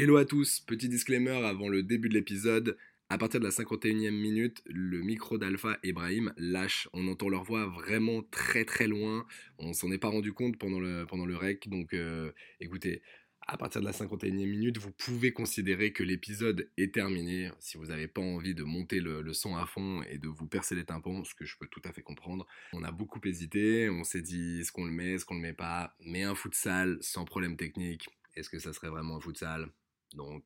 [0.00, 2.78] Hello à tous, petit disclaimer avant le début de l'épisode.
[3.08, 6.88] À partir de la 51e minute, le micro d'Alpha et Brahim lâche.
[6.92, 9.26] On entend leur voix vraiment très très loin.
[9.58, 11.68] On s'en est pas rendu compte pendant le, pendant le rec.
[11.68, 12.30] Donc euh,
[12.60, 13.02] écoutez,
[13.48, 17.50] à partir de la 51e minute, vous pouvez considérer que l'épisode est terminé.
[17.58, 20.76] Si vous n'avez pas envie de monter le, son à fond et de vous percer
[20.76, 22.46] les tympans, ce que je peux tout à fait comprendre.
[22.72, 23.90] On a beaucoup hésité.
[23.90, 25.96] On s'est dit est-ce qu'on le met, est-ce qu'on le met pas?
[26.04, 28.06] Mais un futsal sans problème technique.
[28.36, 29.72] Est-ce que ça serait vraiment un futsal?
[30.14, 30.44] Donc,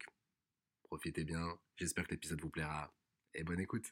[0.88, 1.40] profitez bien.
[1.76, 2.88] J'espère que l'épisode vous plaira.
[3.34, 3.84] Et bonne écoute.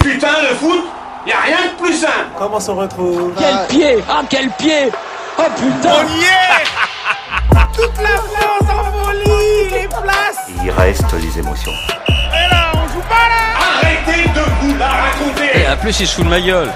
[0.00, 0.84] Putain, le foot,
[1.26, 2.30] y a rien de plus simple.
[2.38, 4.90] Comment s'en retrouve Quel pied Ah quel pied
[5.38, 10.48] Oh putain On y est Toute la France en folie, les places.
[10.64, 11.72] Il reste les émotions.
[12.08, 15.68] Et là, on joue pas là Arrêtez de vous la raconter.
[15.68, 16.70] En plus il se fout de ma gueule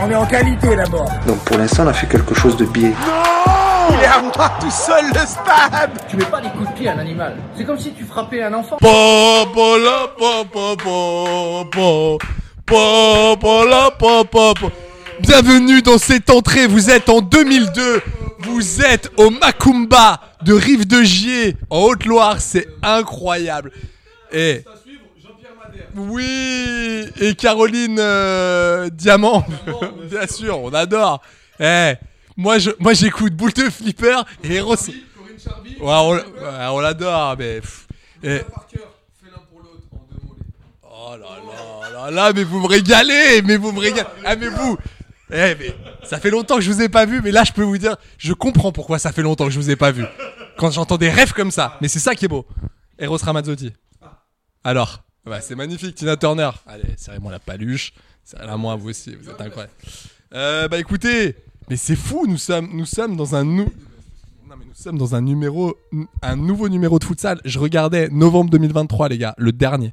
[0.00, 1.08] On est en qualité d'abord.
[1.26, 2.92] Donc pour l'instant, on a fait quelque chose de biais.
[3.88, 5.90] Il est à moi tout seul le stade.
[6.08, 7.36] Tu mets pas des coups de pied à un animal.
[7.56, 8.78] C'est comme si tu frappais un enfant.
[15.20, 18.02] Bienvenue dans cette entrée, vous êtes en 2002,
[18.40, 23.72] vous êtes au Macumba de Rive de Gier, en Haute-Loire, c'est incroyable.
[24.32, 24.62] Et
[25.94, 29.44] oui, et Caroline euh, Diamant,
[30.10, 31.22] bien sûr, on adore.
[31.58, 31.94] Eh,
[32.36, 34.76] moi je, moi j'écoute Boule de Flipper et Eros.
[34.86, 34.94] Ouais,
[35.80, 36.22] on, ouais,
[36.70, 37.60] on l'adore, mais.
[37.60, 37.86] pff,
[38.22, 38.40] eh.
[40.82, 44.08] Oh là là là là, mais vous me régalez, mais vous me régalez.
[44.24, 44.76] Ah mais vous,
[45.30, 47.62] eh mais ça fait longtemps que je vous ai pas vu, mais là je peux
[47.62, 50.04] vous dire, je comprends pourquoi ça fait longtemps que je vous ai pas vu.
[50.56, 52.46] Quand j'entends des rêves comme ça, mais c'est ça qui est beau.
[52.98, 53.72] Eros Ramazzotti.
[54.64, 56.50] Alors, bah, c'est magnifique, Tina Turner.
[56.66, 57.92] Allez, serrez-moi la paluche,
[58.24, 59.74] serrez-la moi vous aussi, vous êtes incroyable.
[60.34, 61.36] Euh, bah écoutez,
[61.68, 63.70] mais c'est fou, nous sommes, nous sommes dans un nou-
[64.48, 65.76] non, mais nous sommes dans un numéro,
[66.22, 67.40] un nouveau numéro de futsal.
[67.44, 69.90] Je regardais novembre 2023, les gars, le dernier,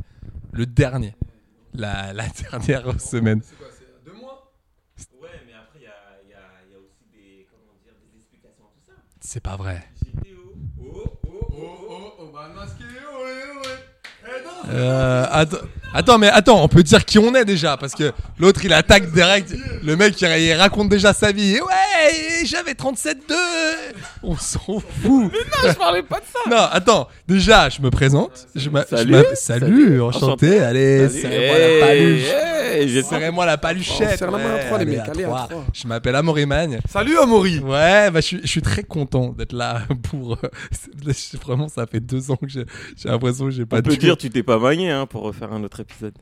[0.52, 1.16] le dernier,
[1.74, 3.42] la, la dernière semaine.
[5.22, 5.90] Ouais, mais après, il y a,
[6.30, 8.94] y, a, il y a aussi des, comment dire, des explications à tout ça.
[9.20, 9.84] C'est pas vrai.
[10.80, 12.30] Oh, oh, oh, oh,
[14.70, 15.58] Euh, attends,
[15.94, 19.12] attends, mais attends, on peut dire qui on est déjà, parce que l'autre il attaque
[19.12, 19.54] direct.
[19.84, 21.56] Le mec il, il raconte déjà sa vie.
[21.56, 23.16] Et ouais, j'avais 37-2.
[24.24, 24.84] On s'en fout.
[25.04, 25.30] Non,
[25.68, 26.50] je parlais pas de ça.
[26.50, 28.48] Non, attends, déjà, je me présente.
[28.56, 29.12] Je m'a- je Salut.
[29.12, 30.02] m'a- salut, Salut.
[30.02, 30.26] enchanté.
[30.26, 30.60] Enchanté.
[30.62, 31.22] Allez, Salut.
[31.22, 32.24] serrez-moi la paluche.
[32.24, 34.10] hey, Serrez-moi la paluchette.
[34.14, 35.48] Oh, serre la main à trois, les mecs, à allez, à trois.
[35.50, 35.66] trois.
[35.74, 36.80] Je m'appelle Amorimagne.
[36.90, 40.34] Salut Amaury Ouais, bah, je, suis, je suis très content d'être là pour.
[40.34, 41.12] euh,
[41.46, 42.66] vraiment, ça fait deux ans que j'ai
[42.98, 45.24] j'ai l'impression que j'ai pas On peut de- dire, tu t'es pas manié hein, pour
[45.24, 46.14] refaire un autre épisode.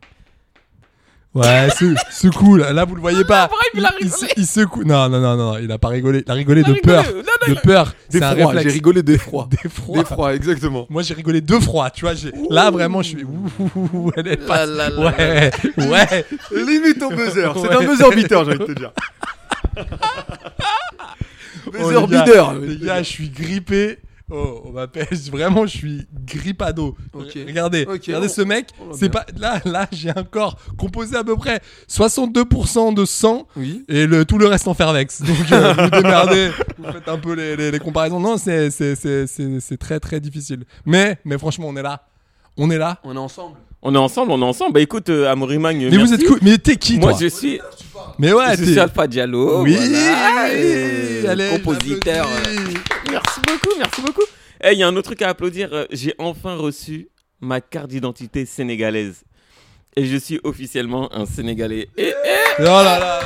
[1.34, 1.70] Ouais,
[2.10, 2.60] c'est cool.
[2.60, 3.50] Là, vous le voyez pas.
[3.74, 4.84] il a il, se- il secoue.
[4.84, 6.24] Non, non, non, non, il a pas rigolé.
[6.26, 6.82] Il a rigolé de rigolé.
[6.82, 7.06] peur.
[7.06, 7.96] Non, non, de peur.
[8.10, 8.64] C'est un réflexe.
[8.64, 9.48] j'ai rigolé d'effroi.
[9.50, 9.98] D'effroi.
[10.00, 10.88] D'effroi, exactement.
[10.90, 11.90] Moi, j'ai rigolé deux fois.
[11.90, 13.24] Tu vois, j'ai- là, vraiment, je suis.
[13.24, 14.66] Ouh, ouh, ouh, elle est pas.
[14.66, 16.26] là, là, Ouais, ouais.
[16.52, 17.76] Limite au buzzer, c'est Ouais.
[17.76, 18.92] un buzzer beater, j'ai envie de te dire.
[21.68, 22.54] Oh, buzzer les gars, beater.
[22.60, 24.00] Les gars, je suis grippé.
[24.32, 25.08] Oh, on m'appelle.
[25.32, 26.96] Vraiment, je suis grippado.
[27.14, 28.68] Regardez, regardez on- ce mec.
[28.80, 31.60] va C'est pas là, là, j'ai un corps composé à peu près
[31.90, 33.84] 62% de sang Oui.
[33.88, 35.22] et le tout le reste en fervex.
[35.22, 38.20] Donc euh, vous démerdez, vous faites un peu les, les- les comparaisons.
[38.20, 40.64] Non, c'est c'est c'est c'est c'est très très difficile.
[40.86, 42.04] Mais mais franchement, on est là.
[42.58, 43.00] On est là.
[43.04, 43.56] On est ensemble.
[43.84, 44.74] On est ensemble, on est ensemble.
[44.74, 46.38] Bah écoute, euh, Magne, Mais vous êtes cool.
[46.44, 47.60] Mais t'es qui Moi, toi je suis,
[48.20, 48.80] Mais ouais, je suis.
[48.80, 49.64] Alpha Diallo.
[49.64, 52.28] Oui, voilà, allez, compositeur.
[53.12, 54.22] Merci beaucoup, merci beaucoup.
[54.64, 55.70] Eh, il y a un autre truc à applaudir.
[55.74, 57.08] euh, J'ai enfin reçu
[57.40, 59.24] ma carte d'identité sénégalaise.
[59.96, 61.90] Et je suis officiellement un Sénégalais.
[61.98, 62.14] Et, et-
[62.60, 63.22] Oh là là là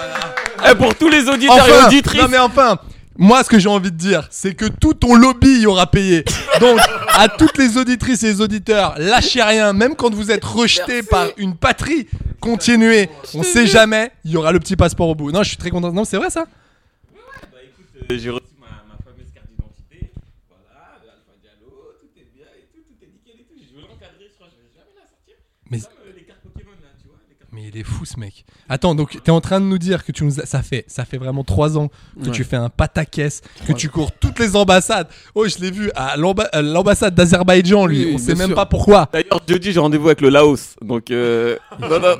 [0.63, 0.71] là.
[0.71, 2.21] et pour tous les auditeurs et auditrices.
[2.21, 2.79] non mais enfin,
[3.17, 6.23] moi ce que j'ai envie de dire, c'est que tout ton lobby aura payé.
[6.59, 6.79] Donc
[7.13, 11.27] à toutes les auditrices et les auditeurs, lâchez rien, même quand vous êtes rejeté par
[11.37, 12.07] une patrie,
[12.39, 13.09] continuez.
[13.33, 15.31] On sait jamais, il y aura le petit passeport au bout.
[15.31, 15.91] Non, je suis très content.
[15.91, 16.45] Non, c'est vrai ça?
[16.45, 20.11] Bah écoute, euh, j'ai reçu ma, ma fameuse carte d'identité.
[20.49, 23.57] Voilà, de Alpha Diallo, tout est bien et tout, tout est nickel et tout.
[23.59, 25.35] Je vais l'encadrer, je crois que je vais jamais la sortir.
[25.69, 27.17] Mais- Comme euh, les cartes Pokémon là, tu vois.
[27.29, 28.45] Les cartes Mais Mais il est fou ce mec.
[28.69, 31.03] Attends, donc t'es en train de nous dire que tu nous as- ça fait ça
[31.03, 31.89] fait vraiment trois ans
[32.21, 32.31] que Ouais.
[32.31, 35.07] tu fais un pataquès, que tu cours toutes les ambassades.
[35.35, 38.05] Oh, je l'ai vu à à l'ambassade d'Azerbaïdjan, lui.
[38.05, 38.55] Oui, On sait même sûr.
[38.55, 39.09] pas pourquoi.
[39.11, 40.75] D'ailleurs, jeudi, j'ai rendez-vous avec le Laos.
[40.81, 41.57] Donc, euh...
[41.81, 42.15] non, non.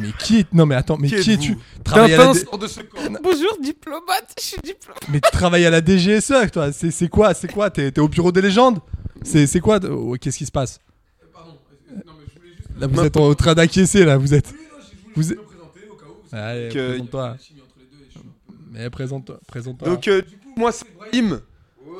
[0.00, 1.52] Mais qui est Non, mais attends, mais Qui qui, es-tu?
[1.52, 1.62] êtes-vous?
[1.82, 2.38] Travaille à la de.
[3.22, 4.34] Bonjour, diplomate.
[4.38, 5.02] Je suis diplomate.
[5.08, 6.72] Mais tu travailles à la DGSE, toi.
[6.72, 7.70] C'est c'est quoi C'est quoi?
[7.70, 8.80] T'es t'es au bureau des légendes?
[9.22, 9.78] C'est c'est quoi?
[9.90, 10.78] Oh, Qu'est-ce qui se passe?
[12.78, 14.16] Là, vous êtes en train d'acquiescer, là.
[14.16, 14.52] Vous êtes.
[15.14, 15.38] Vous êtes.
[16.32, 17.36] Allez, Que- présente-toi.
[18.72, 19.38] Mais présente-toi.
[19.46, 19.88] Présente-toi.
[19.88, 21.40] Donc, euh, du coup, moi, c'est Brahim.
[21.86, 21.92] ouais.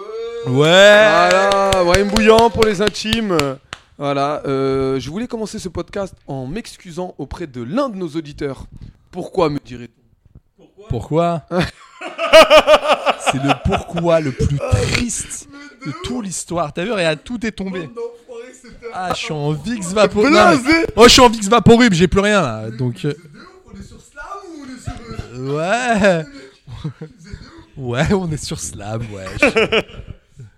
[0.46, 3.36] Voilà, Brahim Bouillant pour les intimes.
[3.96, 8.66] Voilà, euh, je voulais commencer ce podcast en m'excusant auprès de l'un de nos auditeurs.
[9.12, 10.64] Pourquoi me dirait-on?
[10.88, 11.46] Pourquoi?
[13.20, 15.48] C'est le pourquoi le plus triste
[15.86, 16.72] de toute l'histoire.
[16.72, 17.88] T'as vu, regarde, tout est tombé.
[18.96, 20.32] Ah, je suis en Vix Vaporub.
[20.96, 22.70] Oh, je suis en Vix Vaporub, j'ai plus rien là.
[22.70, 23.04] Donc.
[23.04, 23.14] euh,
[25.36, 26.24] Ouais.
[27.76, 29.24] Ouais, on est sur Slam, ouais.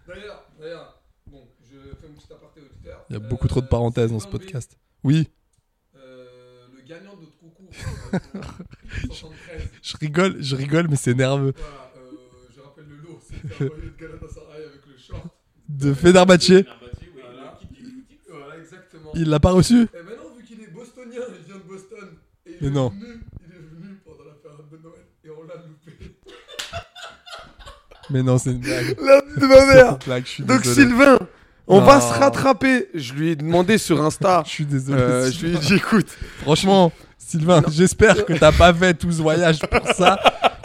[0.06, 3.04] D'ailleurs, d'ailleurs, bon, je fais une petite aparté auditeur.
[3.08, 4.76] Il y a beaucoup trop de parenthèses dans ce podcast.
[5.02, 5.28] Oui,
[5.96, 6.26] Euh,
[6.76, 7.70] le gagnant de notre concours,
[8.12, 8.18] euh,
[9.08, 11.54] 73, je rigole, je rigole, mais c'est nerveux.
[11.56, 12.16] voilà, euh,
[12.54, 15.22] je rappelle le lot, c'était un maillot de Galatasaray avec le short.
[15.70, 16.64] De Fenerbahçe.
[19.16, 22.08] Il l'a pas reçu Et maintenant, vu qu'il est bostonien, il vient de Boston.
[22.46, 22.88] Et il Mais est non.
[22.90, 23.00] Venu,
[23.40, 26.16] il est venu pendant la période de Noël et on l'a loupé.
[28.10, 28.96] Mais non, c'est une blague.
[29.02, 30.86] La vie de ma mère blague, je suis Donc désolé.
[30.88, 31.18] Sylvain,
[31.66, 32.00] on va Non.
[32.00, 32.88] se rattraper.
[32.94, 34.42] Je lui ai demandé sur Insta.
[34.46, 35.00] Je suis désolé.
[35.00, 36.06] Euh, je lui ai dit écoute,
[36.42, 40.18] Franchement, Sylvain, j'espère que t'as pas fait tout ce voyage pour ça.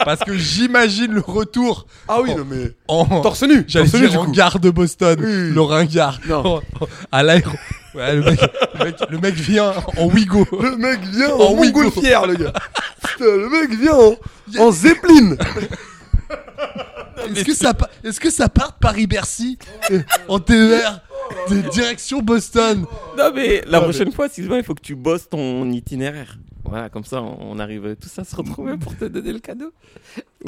[0.04, 3.20] Parce que j'imagine le retour ah oui non mais en.
[3.20, 4.32] torse nu, J'allais torse nu, dire du en coup.
[4.32, 5.52] gare de Boston, Oui.
[5.54, 6.18] le ringard.
[6.28, 6.60] Non.
[7.12, 7.52] À l'aéro.
[7.94, 8.40] Ouais, le mec,
[8.78, 10.46] le, mec, le mec vient en Wigo.
[10.52, 12.52] Le mec vient En en montgolfière le gars.
[13.06, 14.16] Putain, le mec vient en,
[14.58, 15.36] en zeppelin.
[17.34, 17.72] Est-ce que, ça,
[18.02, 19.58] est-ce que ça part de Paris-Bercy
[20.28, 21.00] en TER
[21.50, 22.84] de direction Boston?
[23.16, 26.36] Non, mais la prochaine fois, Sylvain, il faut que tu bosses ton itinéraire.
[26.72, 29.74] Voilà, comme ça, on arrive tous à se retrouver pour te donner le cadeau.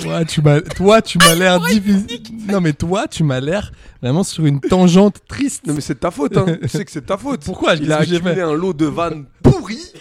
[0.07, 2.23] Ouais, tu m'as, toi, tu m'as l'air difficile.
[2.49, 5.67] Non, mais toi, tu m'as l'air vraiment sur une tangente triste.
[5.67, 6.47] Non mais c'est de ta faute hein.
[6.63, 7.45] Tu sais que c'est de ta faute.
[7.45, 9.93] Pourquoi Il a accumulé un lot de vannes pourries.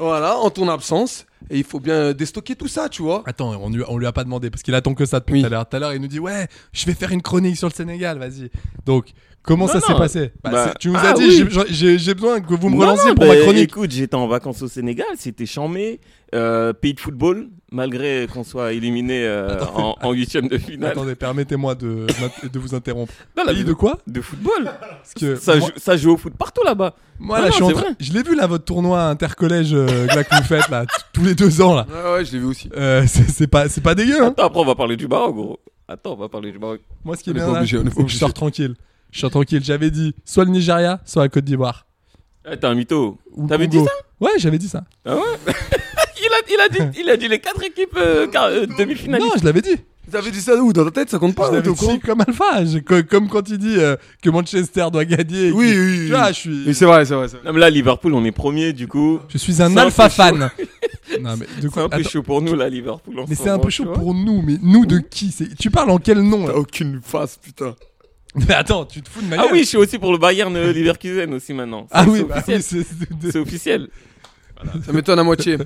[0.00, 1.26] Voilà, en ton absence.
[1.48, 3.22] Et il faut bien déstocker tout ça, tu vois.
[3.24, 5.46] Attends, on lui, on lui a pas demandé parce qu'il attend que ça depuis tout
[5.46, 5.68] à l'heure.
[5.68, 8.18] Tout à l'heure, il nous dit ouais, je vais faire une chronique sur le Sénégal,
[8.18, 8.50] vas-y.
[8.84, 9.12] Donc,
[9.42, 11.64] comment Non, ça s'est passé Bah, Bah, Tu nous ah as dit oui.
[11.70, 13.70] j'ai- besoin que vous me relanciez non, pour bah, ma chronique.
[13.70, 16.00] Écoute, j'étais en vacances au Sénégal, c'était chambé,
[16.34, 19.58] euh, pays de football, malgré qu'on soit éliminé euh,
[20.02, 20.90] en, huitième de finale.
[20.92, 22.06] Attendez, permettez-moi de,
[22.52, 23.12] de vous interrompre.
[23.36, 24.64] Non, la Pays de quoi de football.
[24.64, 26.94] Parce que Ça, moi, joue, ça joue au foot partout là-bas.
[27.18, 27.94] moi, Non, là, non, je suis en c'est train- vrai.
[28.00, 31.34] Je l'ai vu là, votre tournoi intercollège euh, là, que vous faites là, tous les
[31.34, 31.86] deux ans là.
[31.88, 32.68] Ouais, ouais, je l'ai vu aussi.
[32.76, 34.22] Euh, c'est pas, c'est pas dégueu.
[34.22, 35.58] Hein Attends, après, on va parler du Maroc, gros.
[35.90, 36.80] Attends, on va parler du Maroc.
[37.04, 38.74] Moi, ce qui est On bien là, obligé, on est que je sors tranquille.
[39.12, 39.62] Je sors tranquille.
[39.64, 41.86] J'avais dit soit le Nigeria, soit la Côte d'Ivoire.
[42.50, 43.18] Eh, T'es un mytho.
[43.48, 43.90] T'avais dit ça
[44.20, 44.84] Ouais, j'avais dit ça.
[45.04, 48.66] Ah ouais il, a, il, a dit, il a dit les quatre équipes euh, euh,
[48.66, 49.40] Non, demi-finalistes.
[49.40, 49.76] je l'avais dit.
[50.10, 52.20] T'avais dit ça où Dans ta tête, ça compte pas Je t'es l'avais courant comme
[52.22, 52.62] Alpha.
[52.86, 55.48] Co- comme quand il dit euh, que Manchester doit gagner.
[55.48, 56.08] et Oui, qu'il- oui, Tu oui.
[56.10, 56.64] vois, je suis.
[56.66, 57.28] Oui, c'est vrai, c'est vrai.
[57.28, 57.46] c'est vrai.
[57.46, 59.20] Non, mais là, Liverpool, on est premier, du coup.
[59.28, 60.38] Je suis un C'est un alpha peu fan.
[61.20, 63.20] non, mais du coup, C'est un peu attends, chaud pour nous, là, Liverpool.
[63.20, 63.94] en mais ce c'est un moment, peu tu chaud vois.
[63.94, 64.42] pour nous.
[64.42, 65.30] Mais nous de qui?
[65.30, 66.52] C'est Tu parles en quel nom là?
[66.54, 67.74] T'as aucune face, putain.
[68.48, 70.54] Mais attends, tu te fous de ma Ah oui, je suis aussi pour le Bayern
[70.56, 71.86] euh, Leverkusen aussi maintenant.
[71.90, 72.56] Ah C'est- oui, c'est bah officiel.
[72.58, 73.88] oui, c'est- c'est- c'est- C'est officiel.
[74.84, 75.56] Ça m'étonne à moitié.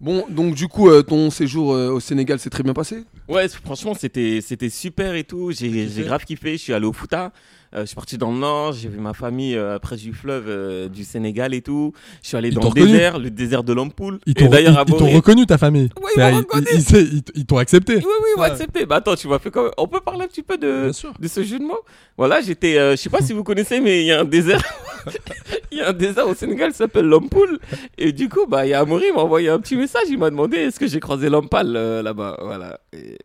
[0.00, 3.04] Bon, donc du coup, euh, ton séjour euh, au Sénégal s'est très bien passé?
[3.28, 5.52] Ouais, franchement, c'était c'était super et tout.
[5.52, 6.52] J'ai j'ai grave kiffé.
[6.52, 7.32] Je suis allé au Fouta.
[7.74, 8.72] Euh, je suis parti dans le nord.
[8.72, 11.92] J'ai vu ma famille euh, près du fleuve euh, du Sénégal et tout.
[12.22, 14.18] Je suis allé Ils dans le reconnu désert, le désert de Lampoul.
[14.26, 15.88] Ils t'ont reconnu ta famille.
[15.96, 16.66] Oui, ils C'est- m'ont ils- reconnu.
[16.72, 17.96] ils- ils- ils- ils t'ont accepté.
[17.96, 18.84] Oui, oui, ils m'ont accepté.
[18.86, 19.72] Bah attends, tu m'as fait quand même.
[19.78, 20.88] On peut parler un petit peu de,
[21.20, 21.80] de ce jeu de mots?
[22.18, 22.76] Voilà, j'étais.
[22.78, 24.62] euh, je sais pas si vous connaissez, mais il y a un désert.
[25.72, 27.58] Il y a un désert au Sénégal qui s'appelle Lampoul.
[27.98, 30.02] Et du coup, bah, il y a Amaury il m'a envoyé un petit message.
[30.10, 32.36] Il m'a demandé est-ce que j'ai croisé Lampal euh, là-bas?
[32.42, 32.78] Voilà.
[32.92, 33.16] Et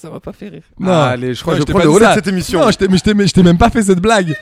[0.00, 0.62] ça m'a pas fait rire.
[0.78, 2.60] Non, Allez, je crois Non, que je t'ai prends pas le relais de cette émission.
[2.60, 4.34] Non, je t'ai- mais je t'ai mais je t'ai même pas fait cette blague.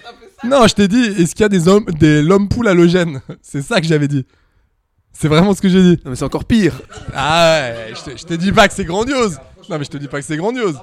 [0.44, 3.62] Non, je t'ai dit, est-ce qu'il y a des hommes, des l'homme poule halogènes C'est
[3.62, 4.26] ça que j'avais dit.
[5.12, 6.00] C'est vraiment ce que j'ai dit.
[6.04, 6.74] Non, mais c'est encore pire.
[7.14, 9.38] Ah ouais, je te, je te dis pas que c'est grandiose.
[9.70, 10.76] Non, mais je te dis pas que c'est grandiose.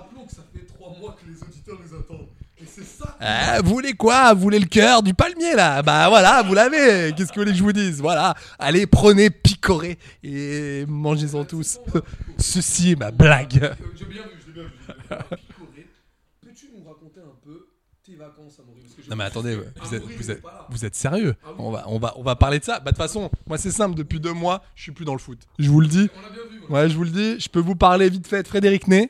[2.99, 3.15] ça.
[3.21, 4.33] Eh, vous voulez quoi?
[4.33, 5.81] Vous voulez le cœur du palmier là?
[5.81, 7.13] Bah voilà, vous l'avez.
[7.15, 8.01] Qu'est-ce que vous voulez que je vous dise?
[8.01, 8.33] Voilà.
[8.59, 11.79] Allez, prenez, picorez et mangez-en tous.
[12.37, 13.71] Ceci est ma blague.
[15.17, 15.87] Picoré.
[16.41, 17.67] Peux-tu nous raconter un peu
[18.05, 18.59] tes vacances,
[19.01, 20.29] je- Non mais attendez, vous êtes, vous
[20.69, 21.35] vous sérieux?
[21.43, 21.55] Ah oui.
[21.59, 22.79] on, va, on, va, on va parler de ça.
[22.79, 25.19] Bah de toute façon, moi c'est simple, depuis deux mois, je suis plus dans le
[25.19, 25.39] foot.
[25.57, 26.09] Je vous le dis.
[26.17, 26.61] On l'a bien vu.
[26.67, 26.85] voilà.
[26.85, 27.39] Ouais, je vous le dis.
[27.39, 29.09] Je peux vous parler vite fait de Frédéric Ney.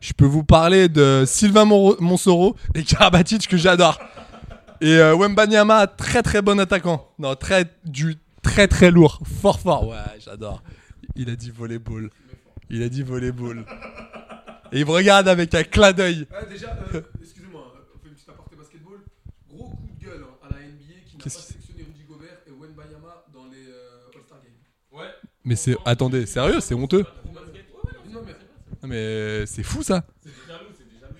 [0.00, 4.00] Je peux vous parler de Sylvain Moro- Monsoro et Karabatic que j'adore.
[4.80, 7.08] Et euh, Wembanyama, très très bon attaquant.
[7.20, 9.86] Non, très du très très lourd, fort fort.
[9.86, 10.60] Ouais, j'adore.
[11.14, 12.10] Il a dit volleyball.
[12.68, 13.64] Il a dit volleyball.
[14.72, 16.26] Et il me regarde avec un clin d'œil.
[16.32, 19.00] Ah, déjà, euh, excusez-moi, euh, on fait une petite aparté basketball.
[19.50, 22.50] Gros coup de gueule hein, à la NBA qui n'a pas sélectionné Rudy Gobert et
[22.50, 24.54] Wenbayama dans les euh, All-Star Games.
[25.44, 27.04] Mais c'est attendez, sérieux, c'est honteux.
[28.82, 30.04] Non, mais c'est fou ça.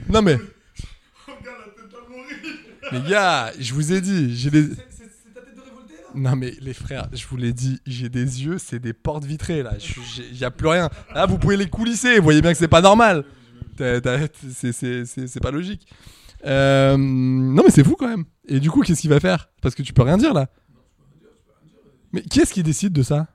[0.08, 0.36] Non mais
[2.92, 6.00] les gars, je vous ai dit, j'ai des c'est ta tête de révolté là?
[6.16, 9.62] Non mais les frères, je vous l'ai dit, j'ai des yeux, c'est des portes vitrées
[9.62, 9.74] là.
[10.18, 10.90] Il y a plus rien.
[11.14, 12.16] Là, vous pouvez les coulisser.
[12.16, 13.24] Vous voyez bien que c'est pas normal.
[13.78, 15.86] C'est pas logique.
[16.44, 18.24] Euh, non mais c'est fou quand même.
[18.48, 19.48] Et du coup, qu'est-ce qu'il va faire?
[19.60, 20.48] Parce que tu peux rien dire là.
[22.12, 23.28] Mais qui est-ce qui décide de ça?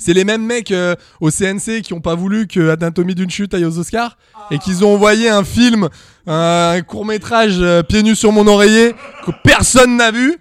[0.00, 3.52] C'est les mêmes mecs euh, au CNC qui ont pas voulu que Anatomie d'une chute
[3.52, 4.16] aille aux Oscars
[4.52, 5.88] et qu'ils ont envoyé un film,
[6.28, 8.94] un court métrage pieds nus sur mon oreiller
[9.26, 10.38] que personne n'a vu.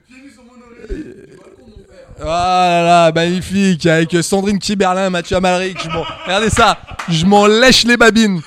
[2.20, 5.78] Ah là là, magnifique, avec Sandrine Kiberlin, Mathieu Amalric.
[5.84, 5.90] je
[6.26, 6.78] Regardez ça,
[7.10, 8.42] je m'en lèche les babines.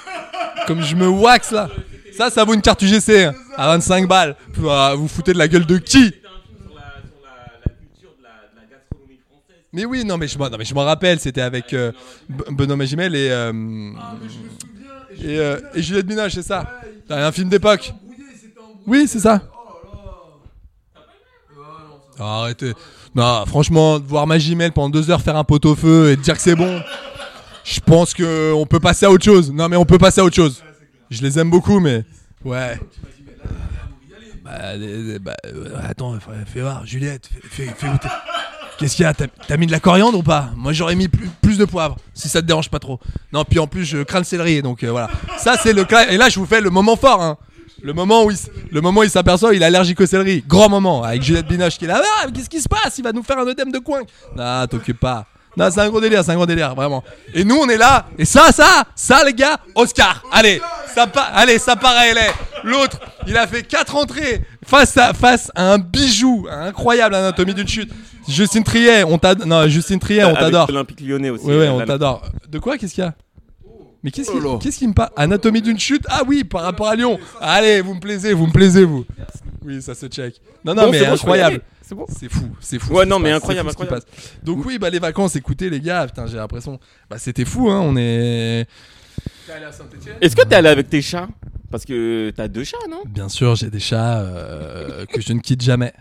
[0.67, 1.69] Comme je me wax là.
[2.17, 4.37] Ça, ça vaut une carte UGC hein, à 25 balles.
[4.55, 6.13] Vous ah, vous foutez de la gueule de qui?
[9.73, 11.93] Mais oui, non mais je m'en mais je m'en rappelle, c'était avec euh,
[12.29, 13.53] Benoît Magimel et, euh,
[15.23, 16.81] et, euh, et Juliette Binoche, c'est ça?
[17.09, 17.95] Un film d'époque.
[18.87, 19.41] Oui, c'est ça.
[22.19, 22.75] Ah, arrêtez.
[23.15, 26.35] Non, franchement, voir Magimel pendant deux heures faire un pot au feu et de dire
[26.35, 26.81] que c'est bon,
[27.65, 29.53] je pense que on peut passer à autre chose.
[29.53, 30.63] Non, mais on peut passer à autre chose.
[31.11, 32.05] Je les aime beaucoup, mais
[32.45, 32.79] ouais.
[34.45, 34.77] Bah,
[35.21, 38.09] bah, euh, attends, fais, voir, Juliette, fais, fais, fais goûter.
[38.79, 39.13] Qu'est-ce qu'il y a?
[39.13, 40.51] T'as mis de la coriandre ou pas?
[40.57, 42.99] Moi, j'aurais mis plus, plus de poivre, si ça te dérange pas trop.
[43.33, 45.11] Non, puis en plus, je crains le céleri, donc euh, voilà.
[45.37, 47.37] Ça, c'est le Et là, je vous fais le moment fort, hein.
[47.83, 50.45] Le moment où il, s- le moment où il s'aperçoit il est allergique au céleri.
[50.47, 52.03] Grand moment, avec Juliette Binoche qui est là.
[52.23, 52.99] Ah, qu'est-ce qui se passe?
[52.99, 54.01] Il va nous faire un œdème de coin.
[54.37, 55.27] Non, t'occupe pas.
[55.57, 57.03] Non, c'est un gros délire, c'est un gros délire, vraiment.
[57.35, 58.07] Et nous, on est là.
[58.17, 60.23] Et ça, ça, ça, les gars, Oscar.
[60.31, 60.63] Allez,
[60.95, 62.23] ça, pa- allez, ça paraît, là.
[62.63, 67.67] L'autre, il a fait quatre entrées face à, face à un bijou incroyable, anatomie d'une
[67.67, 67.91] chute.
[68.29, 69.47] Justine Triet, on t'adore.
[69.47, 70.71] Non, Justine Triet, on t'adore.
[70.71, 71.45] l'Olympique lyonnais aussi.
[71.47, 72.23] Oui, oui, euh, on t'adore.
[72.49, 73.15] De quoi Qu'est-ce qu'il y a?
[74.03, 76.05] Mais qu'est-ce qui, qu'est-ce qui me parle Anatomie d'une chute?
[76.09, 77.19] Ah oui, par rapport à Lyon.
[77.41, 79.05] Allez, vous me plaisez, vous me plaisez, vous.
[79.65, 80.41] Oui, ça se check.
[80.65, 81.61] Non, non, Bon, mais bon, incroyable.
[81.83, 82.07] C'est bon.
[82.09, 82.95] C'est fou, c'est fou.
[82.95, 84.07] Ouais, ce non, mais passe, incroyable, c'est fou ce qui incroyable.
[84.17, 84.33] passe.
[84.43, 86.79] Donc oui, bah les vacances, écoutez les gars, putain, j'ai l'impression,
[87.11, 87.81] bah c'était fou, hein.
[87.83, 88.67] On est.
[90.21, 91.29] Est-ce que t'es allé avec tes chats?
[91.71, 93.03] Parce que t'as deux chats, non?
[93.07, 95.93] Bien sûr, j'ai des chats euh, que je ne quitte jamais.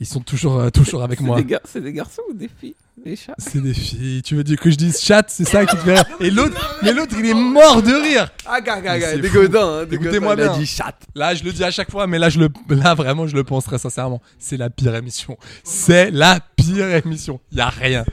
[0.00, 1.40] Ils sont toujours, euh, toujours avec moi.
[1.40, 2.74] des, c'est des garçons ou des filles?
[3.04, 3.34] Des chats?
[3.38, 4.22] C'est des filles.
[4.22, 6.04] Tu veux dire que je dise chat, c'est ça qui te fait rire?
[6.20, 8.30] Et l'autre, mais l'autre, il est mort de rire.
[8.46, 10.58] Ah, c'est dégodin, hein, Écoutez-moi dégodin, il a bien.
[10.58, 10.94] dit chat.
[11.14, 13.44] Là, je le dis à chaque fois, mais là, je le, là, vraiment, je le
[13.44, 14.22] pense très sincèrement.
[14.38, 15.36] C'est la pire émission.
[15.64, 17.40] C'est la pire émission.
[17.52, 18.04] Y a rien.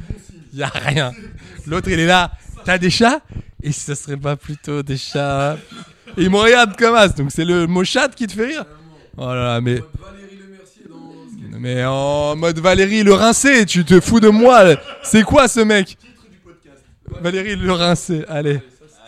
[0.54, 1.12] Y a rien.
[1.68, 2.32] L'autre, il est là.
[2.66, 3.22] T'as des chats?
[3.64, 5.56] Et ce serait pas plutôt des chats
[6.18, 7.10] Et il me regarde comme as.
[7.10, 8.66] Donc c'est le mot chat qui te fait rire?
[9.18, 9.82] Oh là là, mais.
[11.62, 14.64] Mais en mode Valérie le rincé, tu te fous de moi.
[15.04, 15.96] C'est quoi ce mec?
[17.22, 18.60] Valérie le rincé, allez.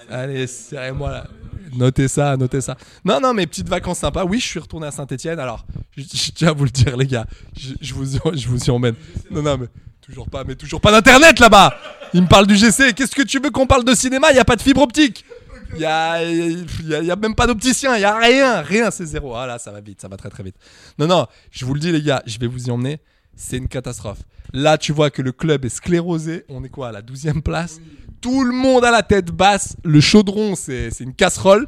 [0.07, 1.27] Allez, serrez-moi là.
[1.75, 2.77] Notez ça, notez ça.
[3.03, 4.23] Non, non, mais petites vacances sympas.
[4.25, 5.39] Oui, je suis retourné à Saint-Etienne.
[5.39, 5.65] Alors,
[5.97, 7.25] je, je tiens à vous le dire, les gars.
[7.57, 8.93] Je, je vous, y- je vous y emmène.
[9.31, 9.65] Non, non, mais
[9.99, 11.75] toujours pas, mais toujours pas d'internet là-bas.
[12.13, 12.93] Il me parle du GC.
[12.93, 14.27] Qu'est-ce que tu veux qu'on parle de cinéma?
[14.29, 15.25] Il y a pas de fibre optique.
[15.75, 17.95] Il y a, y a- y a même pas d'opticien.
[17.97, 18.91] Il y a rien, rien.
[18.91, 19.35] C'est zéro.
[19.35, 20.55] Ah là, ça va vite, ça va très très vite.
[20.99, 22.21] Non, non, je vous le dis, les gars.
[22.25, 22.99] Je vais vous y emmener.
[23.35, 24.19] C'est une catastrophe.
[24.53, 26.45] Là, tu vois que le club est sclérosé.
[26.49, 27.79] On est quoi à la 12e place?
[28.21, 29.75] Tout le monde a la tête basse.
[29.83, 31.67] Le chaudron, c'est c'est une casserole.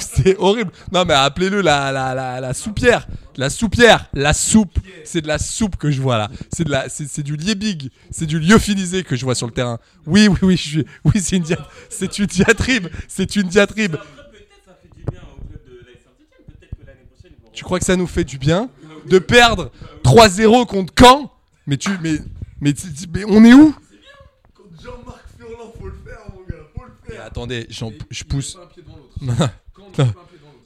[0.00, 0.72] C'est horrible.
[0.92, 3.06] Non, mais appelez-le la, la, la, la soupière.
[3.36, 4.08] La soupière.
[4.12, 4.78] La soupe.
[5.04, 6.28] C'est de la soupe que je vois là.
[6.52, 7.90] C'est de la, c'est c'est du liebig.
[8.10, 9.78] C'est du lyophilisé que je vois sur le terrain.
[10.06, 11.44] Oui, oui, oui, je suis, oui, c'est une,
[11.88, 12.88] c'est une diatribe.
[13.06, 13.96] C'est une diatribe.
[17.52, 18.70] Tu crois que ça nous fait du bien
[19.06, 19.70] de perdre
[20.04, 21.32] 3-0 contre Caen?
[21.66, 22.18] Mais tu, mais,
[22.60, 22.72] mais,
[23.12, 23.74] mais on est où?
[24.82, 27.24] Jean-Marc Furlan, faut le faire, mon gars, faut le Mais faire.
[27.24, 28.56] Attendez, je pousse.
[28.56, 29.48] met pas un pied devant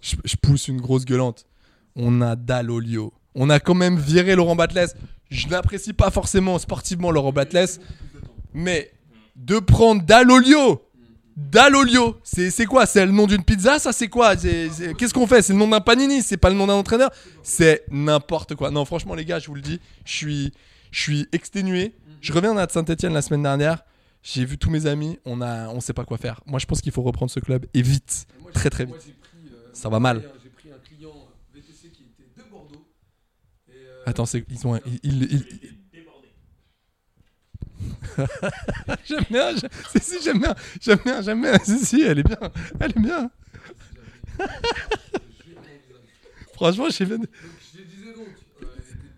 [0.01, 1.47] je, je pousse une grosse gueulante.
[1.97, 3.13] On a Dalolio.
[3.35, 4.93] On a quand même viré Laurent Batles.
[5.31, 7.79] Je n'apprécie pas forcément sportivement Laurent Batles,
[8.53, 8.93] mais
[9.37, 10.83] de prendre Dalolio
[11.37, 12.85] Dalolio, c'est c'est quoi?
[12.85, 14.37] C'est le nom d'une pizza Ça, c'est quoi?
[14.37, 15.41] Qu'est-ce qu'on fait?
[15.41, 17.11] C'est le nom d'un panini C'est pas le nom d'un entraîneur?
[17.43, 18.71] C'est n'importe quoi.
[18.71, 20.53] Non, franchement, les gars, je vous le dis, je suis,
[20.91, 21.95] je suis exténué.
[22.21, 23.83] Je reviens à Saint-Etienne la semaine dernière.
[24.23, 25.19] J'ai vu tous mes amis.
[25.25, 26.41] On a, on sait pas quoi faire.
[26.47, 28.97] Moi, je pense qu'il faut reprendre ce club et vite, très très vite.
[29.73, 30.23] Ça va mal.
[30.43, 32.87] J'ai pris un client VTC qui était de Bordeaux.
[34.07, 35.79] Attends, c'est ils ont, un- ils, ils- ils-
[39.07, 42.39] j'aime bien, si, si, j'aime bien, j'aime bien, j'aime bien, si, si, elle est bien,
[42.81, 43.31] elle est bien.
[46.55, 47.17] Franchement, j'ai fait.
[47.17, 48.29] Je le disais donc,
[48.63, 48.67] euh,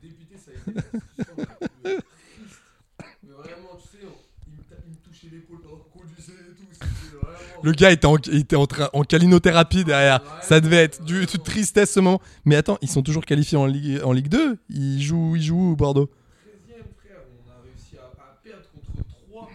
[0.03, 2.61] député, ça a été la discussion la plus triste.
[3.23, 6.33] Mais vraiment, tu sais, on- il me, ta- il me touchait l'épaule pendant qu'on conduisait
[6.33, 6.67] et tout.
[6.73, 7.54] C'était vraiment.
[7.65, 10.21] Le gars était en, il était en, train, en calinothérapie derrière.
[10.43, 12.21] Ça devait être du, de tristesse ce moment.
[12.45, 15.71] Mais attends, ils sont toujours qualifiés en Ligue, en Ligue 2 Ils jouent, ils jouent
[15.73, 16.07] où, Bordeaux?
[16.07, 17.17] 13 frère,
[17.47, 19.51] on a réussi à, à perdre contre 3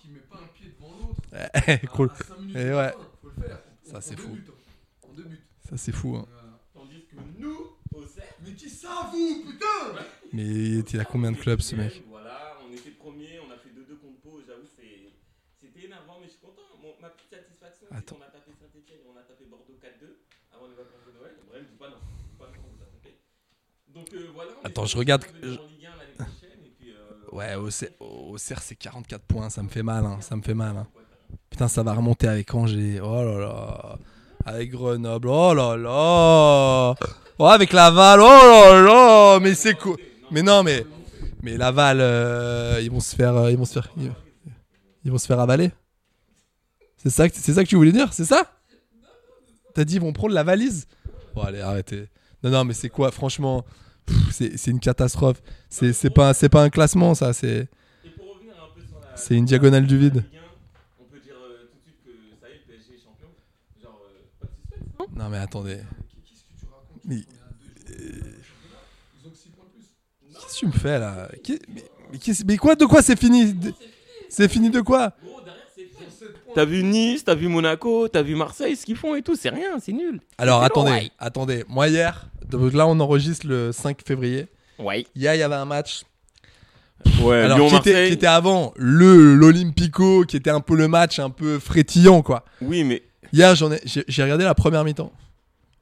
[0.00, 1.20] qui met pas un pied devant l'autre.
[1.82, 2.10] Eh, cool.
[2.10, 2.92] À 5 minutes Et la ouais.
[3.22, 3.58] faut le faire.
[3.84, 4.28] Ça, c'est fou.
[4.30, 5.08] buts, hein.
[5.08, 5.40] En deux buts.
[5.68, 6.16] Ça, c'est fou.
[6.16, 6.26] Hein.
[6.74, 7.58] Tandis que nous,
[7.94, 8.00] au
[8.44, 10.02] Mais qui ça, vous, putain?
[10.32, 13.68] Mais il a combien de clubs, ce mec Voilà, on était premier, on a fait
[13.70, 15.12] 2-2 contre Pau, j'avoue, c'est-
[15.60, 16.62] c'était énervant, mais je suis content.
[16.82, 18.16] Mon- ma petite satisfaction, c'est Attends.
[18.16, 20.16] qu'on a tapé Saint-Etienne et on a tapé Bordeaux 4-2
[20.54, 21.32] avant les vacances de Noël?
[21.48, 21.96] Bref, dis pas non,
[22.38, 23.16] pas non, on vous a tapé.
[23.94, 24.50] Donc euh, voilà.
[24.62, 27.70] on Attends, je regarde- venir en Ligue 1 l'année prochaine, et puis, euh, Ouais, au,
[27.70, 29.50] C- au c'est 44 points.
[29.50, 30.04] Ça me fait mal.
[30.04, 30.18] Hein.
[30.20, 30.76] Ça me fait mal.
[30.76, 30.86] hein.
[31.50, 33.00] Putain, ça va remonter avec Angers.
[33.00, 33.98] Oh là là.
[34.44, 35.28] Avec Grenoble.
[35.28, 36.94] Oh là là.
[37.38, 38.20] Oh, avec Laval.
[38.20, 39.40] Oh là là.
[39.40, 39.96] Mais c'est cool.
[40.30, 40.84] Mais non, mais.
[41.42, 43.34] Mais Laval, euh, ils vont se faire.
[43.36, 43.88] euh, Ils vont se faire.
[43.96, 44.12] Ils,
[45.04, 45.70] ils vont se faire avaler.
[47.02, 48.50] C'est ça, que- tu voulais dire C'est ça?
[49.74, 50.86] T'as dit ils vont prendre la valise
[51.34, 52.08] Bon, allez, arrêtez.
[52.44, 53.64] Non, non, mais c'est quoi Franchement,
[54.30, 55.42] c'est une catastrophe.
[55.70, 56.32] C'est pas,
[56.62, 57.32] un classement, ça.
[57.32, 57.68] C'est.
[59.30, 60.16] Une diagonale du vide.
[60.16, 60.40] Ligue 1,
[61.00, 62.10] on peut dire euh, suite que.
[63.82, 64.00] Genre,
[64.42, 64.46] euh,
[64.98, 65.78] non Non, mais attendez.
[67.04, 67.22] Mais.
[70.32, 71.28] Qu'est-ce que tu me fais là?
[71.68, 73.54] Mais, mais qu'est-ce- mais quoi De quoi c'est fini?
[74.28, 75.14] C'est fini de quoi?
[76.54, 79.48] T'as vu Nice, t'as vu Monaco, t'as vu Marseille, ce qu'ils font et tout, c'est
[79.48, 80.20] rien, c'est nul.
[80.38, 81.10] Alors attendez, ouais.
[81.18, 81.64] attendez.
[81.68, 84.46] Moi hier, donc là on enregistre le 5 février.
[84.78, 85.06] Ouais.
[85.16, 86.02] Hier il y avait un match.
[87.20, 88.06] Ouais, Alors qui était, Lyon-Marseille.
[88.08, 92.44] qui était avant le l'Olympico, qui était un peu le match un peu frétillant quoi.
[92.60, 95.10] Oui, mais Hier j'en ai, j'ai j'ai regardé la première mi-temps.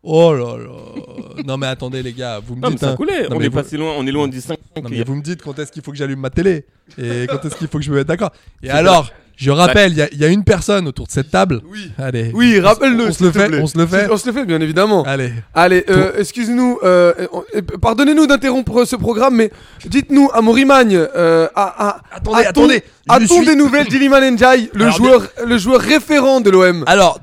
[0.03, 0.71] Oh là là.
[1.45, 2.81] non mais attendez les gars, vous me Non, mais dites.
[2.85, 2.97] ça hein.
[2.97, 3.29] coulait.
[3.29, 4.59] Non, On mais est vous- passé loin, on est loin du 5.
[4.77, 6.65] Non, mais vous me dites quand est-ce qu'il faut que j'allume ma télé
[6.97, 8.31] et quand est-ce qu'il faut que je me mette d'accord.
[8.63, 9.11] Et C'est alors.
[9.41, 11.61] Je rappelle, il y a- il y, a une personne autour de cette table.
[11.71, 11.91] Oui.
[11.99, 12.31] Allez.
[12.35, 13.09] Oui, rappelle-le.
[13.09, 13.47] On se le fait.
[13.49, 13.61] plaît.
[13.63, 14.09] On se le fait.
[14.11, 15.03] On se le fait, bien évidemment.
[15.05, 15.33] Allez.
[15.55, 17.13] Allez, euh, excuse-nous, euh,
[17.55, 19.51] euh, pardonnez-nous d'interrompre ce programme, mais
[19.87, 24.97] dites-nous, Amorimagne, euh, à, à, Attendez, a-t-on- attendez, A-t-on des nouvelles d'Iliman Ndiaye, le Alors,
[24.97, 27.19] joueur, le joueur référent de l'OM Alors,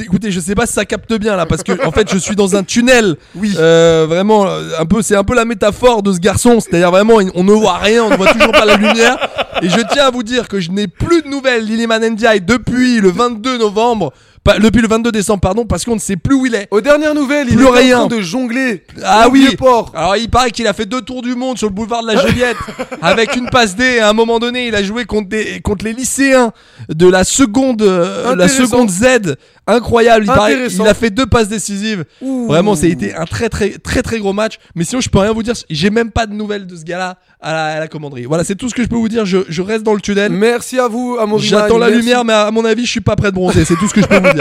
[0.00, 2.34] écoutez, je sais pas si ça capte bien là, parce que en fait, je suis
[2.34, 3.16] dans un tunnel.
[3.34, 3.52] Oui.
[3.52, 6.58] Vraiment, un peu, c'est un peu la métaphore de ce garçon.
[6.60, 9.18] C'est-à-dire vraiment, on ne voit rien, on ne voit toujours pas la lumière.
[9.62, 13.00] Et je tiens à vous dire que je n'ai plus de nouvelles d'Iliman Ndiaye depuis
[13.00, 14.12] le 22 novembre,
[14.58, 16.68] depuis le 22 décembre, pardon, parce qu'on ne sait plus où il est.
[16.70, 18.00] Aux dernières nouvelles, il est rien.
[18.00, 18.84] en train de jongler.
[19.04, 19.46] Ah oui.
[19.48, 19.92] Vieux-Port.
[19.94, 22.26] Alors il paraît qu'il a fait deux tours du monde sur le boulevard de la
[22.26, 22.56] Juliette
[23.02, 23.98] avec une passe D.
[23.98, 26.52] À un moment donné, il a joué contre des contre les lycéens
[26.88, 29.36] de la seconde euh, la seconde Z.
[29.66, 30.24] Incroyable.
[30.24, 32.04] Il, paraît, il a fait deux passes décisives.
[32.22, 34.54] Vraiment, ça a été un très très très très gros match.
[34.74, 35.54] Mais sinon, je peux rien vous dire.
[35.68, 38.24] J'ai même pas de nouvelles de ce gars-là à la, à la commanderie.
[38.24, 39.26] Voilà, c'est tout ce que je peux vous dire.
[39.26, 40.32] Je, je reste dans le tunnel.
[40.32, 41.50] Merci à vous, Amorimagne.
[41.50, 43.64] J'attends la lumière, mais à mon avis, je suis pas prêt de bronzer.
[43.64, 44.37] C'est tout ce que je peux vous dire.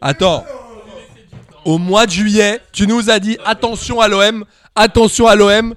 [0.00, 0.44] Attends.
[1.64, 5.74] Au mois de juillet, tu nous as dit attention à l'OM, attention à l'OM.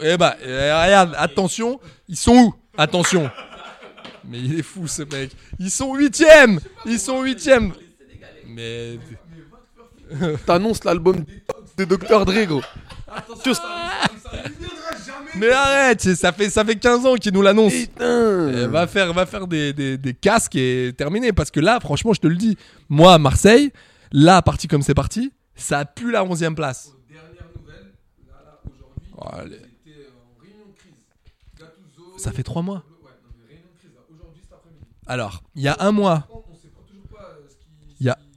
[0.00, 2.54] Eh bah, eh, regarde, attention, ils sont où?
[2.76, 3.30] Attention.
[4.24, 5.32] Mais il est fou ce mec.
[5.58, 7.72] Ils sont huitièmes Ils sont huitièmes
[8.46, 8.98] Mais.
[10.46, 11.24] T'annonces l'album
[11.76, 12.24] de Dr.
[12.24, 12.62] Dre.
[15.36, 17.72] Mais arrête, ça fait, ça fait 15 ans qu'il nous l'annonce.
[17.72, 18.48] Putain.
[18.48, 21.32] Eh, va faire, va faire des, des, des casques et terminer.
[21.32, 22.56] Parce que là, franchement, je te le dis,
[22.88, 23.72] moi, à Marseille,
[24.12, 26.92] là, parti comme c'est parti, ça pue la 11 e place.
[29.16, 29.60] Oh, allez.
[32.16, 32.84] Ça fait 3 mois.
[35.06, 36.28] Alors, il y a un mois,
[37.98, 38.27] il y a un,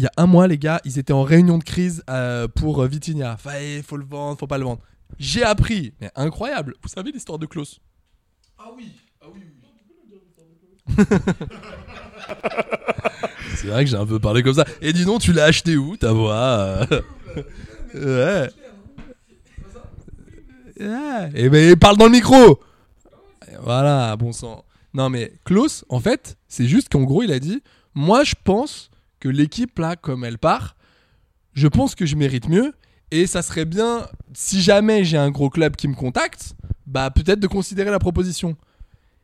[0.00, 2.82] il y a un mois, les gars, ils étaient en réunion de crise euh, pour
[2.82, 3.36] euh, Vitinha.
[3.60, 4.80] Il faut le vendre, faut pas le vendre.
[5.18, 6.74] J'ai appris, mais incroyable.
[6.82, 7.80] Vous savez l'histoire de Klaus?
[8.58, 9.40] Ah oui, ah oui,
[10.88, 10.96] oui.
[13.56, 14.64] C'est vrai que j'ai un peu parlé comme ça.
[14.80, 16.86] Et dis donc, tu l'as acheté où ta voix?
[17.92, 18.48] Ouais.
[20.78, 21.30] Ouais.
[21.34, 22.60] Et ben parle dans le micro.
[23.62, 24.64] Voilà, bon sang.
[24.94, 28.89] Non, mais Klaus, en fait, c'est juste qu'en gros, il a dit Moi, je pense
[29.20, 30.76] que l'équipe, là, comme elle part,
[31.52, 32.72] je pense que je mérite mieux.
[33.12, 36.54] Et ça serait bien, si jamais j'ai un gros club qui me contacte,
[36.86, 38.56] bah peut-être de considérer la proposition.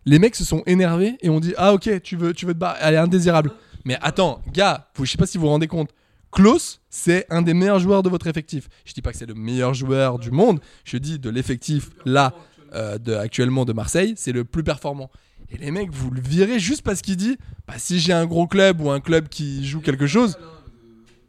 [0.05, 2.59] Les mecs se sont énervés et ont dit Ah, ok, tu veux, tu veux te
[2.59, 3.53] barrer, elle est indésirable.
[3.85, 5.91] Mais attends, gars, vous- je sais pas si vous vous rendez compte.
[6.33, 8.69] Klaus, c'est un des meilleurs joueurs de votre effectif.
[8.85, 12.35] Je dis pas que c'est le meilleur joueur du monde, je dis de l'effectif là,
[12.75, 15.11] euh, de, actuellement de Marseille, c'est le plus performant.
[15.51, 18.47] Et les mecs, vous le virez juste parce qu'il dit bah, si j'ai un gros
[18.47, 20.37] club ou un club qui joue quelque chose.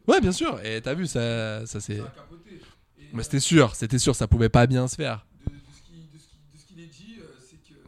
[0.07, 0.59] Ouais, bien sûr.
[0.65, 2.01] Et t'as vu, ça, ça c'est.
[3.13, 5.25] Mais c'était sûr, c'était sûr, ça pouvait pas bien se faire.
[5.45, 7.73] de, de ce qui, de ce qui- de ce qu'il est dit, euh, c'est que
[7.73, 7.79] euh,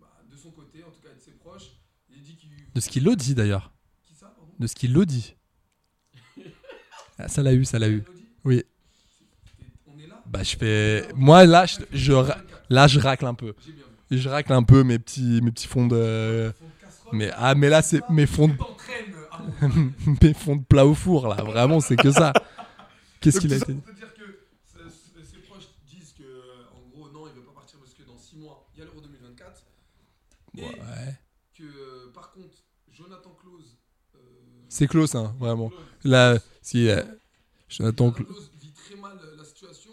[0.00, 1.70] bah, de son côté, en tout cas de ses proches,
[2.14, 2.50] il dit qu'il.
[2.74, 3.72] De ce qu'il l'a dit d'ailleurs.
[4.06, 5.34] Qui ça, pardon De ce qu'il l'a dit.
[7.18, 8.04] Ah, ça l'a eu, ça l'a eu.
[8.44, 8.62] Oui.
[9.86, 11.08] On est là Bah je fais.
[11.16, 12.12] Moi là, je,
[12.70, 13.54] là je racle un peu.
[14.10, 16.52] Je racle un peu mes petits, mes petits fonds de.
[17.12, 18.54] Mais ah mais là c'est mes fonds de.
[20.22, 21.36] Mes fonds de plat au four là.
[21.44, 22.32] Vraiment c'est que ça.
[23.20, 23.74] Qu'est-ce qu'il a été?
[23.74, 23.80] Dit
[26.20, 28.82] euh, en gros, non, il veut pas partir parce que dans 6 mois, il y
[28.82, 29.62] a l'Euro 2024.
[30.56, 30.68] Et Ouais.
[31.56, 32.56] que, euh, par contre,
[32.90, 33.76] Jonathan Claus.
[34.16, 34.18] euh,
[34.68, 35.70] C'est close hein, vraiment.
[36.04, 36.88] Là si.
[36.88, 37.02] euh,
[37.68, 38.06] Jonathan.
[38.06, 39.92] Jonathan Cl- Claus vit très mal euh, la situation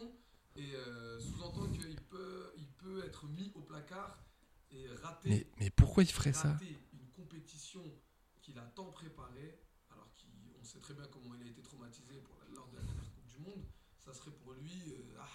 [0.58, 4.18] et euh, sous-entend qu'il peut, il peut être mis au placard
[4.72, 5.15] et rater.
[5.26, 7.82] Mais, mais pourquoi il ferait ça rater une compétition
[8.42, 9.60] qu'il a tant préparée,
[9.92, 12.84] alors qu'on sait très bien comment il a été traumatisé pour la- lors de la
[12.84, 13.64] dernière Coupe du Monde,
[14.00, 14.72] ça serait pour lui.
[14.88, 15.28] euh, ah,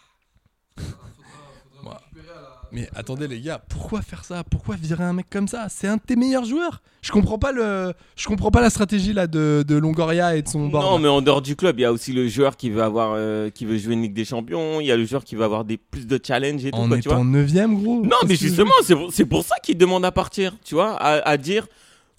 [0.76, 2.59] faudra, faudra- faudra Moi- récupérer à la.
[2.72, 4.44] Mais attendez les gars, pourquoi faire ça?
[4.44, 5.66] Pourquoi virer un mec comme ça?
[5.68, 6.80] C'est un de tes meilleurs joueurs.
[7.02, 10.48] Je comprends pas le, je comprends pas la stratégie là de, de Longoria et de
[10.48, 10.84] son board.
[10.84, 13.12] Non, mais en dehors du club, il y a aussi le joueur qui veut avoir,
[13.16, 14.80] euh, qui veut jouer une Ligue des Champions.
[14.80, 16.76] Il y a le joueur qui veut avoir des plus de challenges et tout.
[16.78, 17.24] en quoi, tu vois.
[17.24, 18.02] neuvième gros.
[18.04, 21.26] Non, mais justement, c'est pour, c'est pour ça qu'il demande à partir, tu vois, à,
[21.28, 21.66] à dire.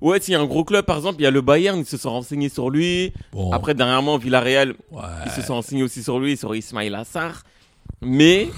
[0.01, 1.85] Ouais, s'il y a un gros club, par exemple, il y a le Bayern, ils
[1.85, 3.13] se sont renseignés sur lui.
[3.33, 3.51] Bon.
[3.51, 5.01] Après, dernièrement, Villarreal, Ouais.
[5.27, 7.43] ils se sont renseignés aussi sur lui, sur Ismail Assar.
[8.01, 8.49] Mais.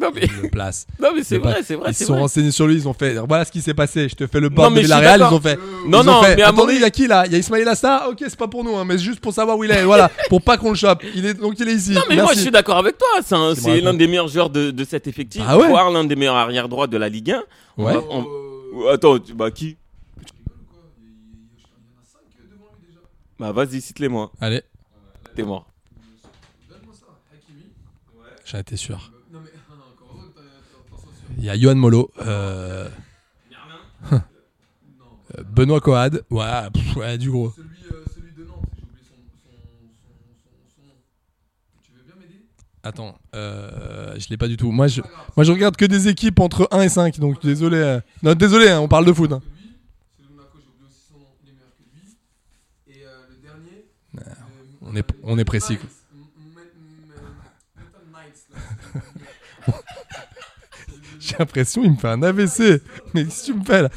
[0.00, 0.86] Non, mais, Il le place.
[1.00, 1.90] non, mais c'est vrai, c'est vrai.
[1.90, 2.22] Ils se sont vrai.
[2.22, 3.14] renseignés sur lui, ils ont fait.
[3.26, 4.08] Voilà ce qui s'est passé.
[4.08, 5.56] Je te fais le mais de suis Villarreal, ils ont fait.
[5.56, 7.26] Non, ils ont non, fait, mais à attendez, il y a qui là?
[7.26, 8.08] Il y a Ismail Assar?
[8.08, 9.82] Ok, c'est pas pour nous, hein, mais c'est juste pour savoir où il est.
[9.84, 11.02] Voilà, pour pas qu'on le chope.
[11.14, 11.92] Il est donc il est ici.
[11.92, 13.08] Non, mais moi, je suis d'accord avec toi.
[13.54, 16.36] C'est l'un des meilleurs joueurs de, de cet effectif, Ah ouais voire l'un des meilleurs
[16.36, 17.42] arrière droits de la Ligue 1.
[17.82, 17.94] Ouais.
[18.10, 18.26] On-
[18.74, 19.76] on- Attends, bah qui?
[23.38, 24.30] Bah vas-y, cite-les moi.
[24.40, 24.62] Allez,
[25.34, 25.66] T'es mort.
[28.50, 29.12] J'en étais sûr.
[31.38, 32.10] Il y a Johan Molo.
[32.18, 32.88] euh,
[35.46, 36.24] Benoît Coad.
[36.30, 37.52] Ouais, pff, ouais, du gros.
[42.82, 44.70] Attends, euh, je l'ai pas du tout.
[44.72, 45.02] Moi je,
[45.36, 47.76] moi, je regarde que des équipes entre 1 et 5, donc désolé.
[47.76, 48.00] euh.
[48.22, 49.30] Non, désolé, hein, on parle de foot.
[49.32, 49.40] hein.
[49.40, 49.76] Que lui,
[50.16, 53.00] celui de Monaco, j'ai oublié aussi son nom, il est meilleur que lui.
[53.00, 53.84] Et euh, le dernier.
[54.18, 54.34] euh,
[54.80, 55.88] on est- on est précis, quoi.
[61.30, 62.82] J'ai l'impression il me fait un AVC.
[63.14, 63.88] Mais qu'est-ce que tu me fais là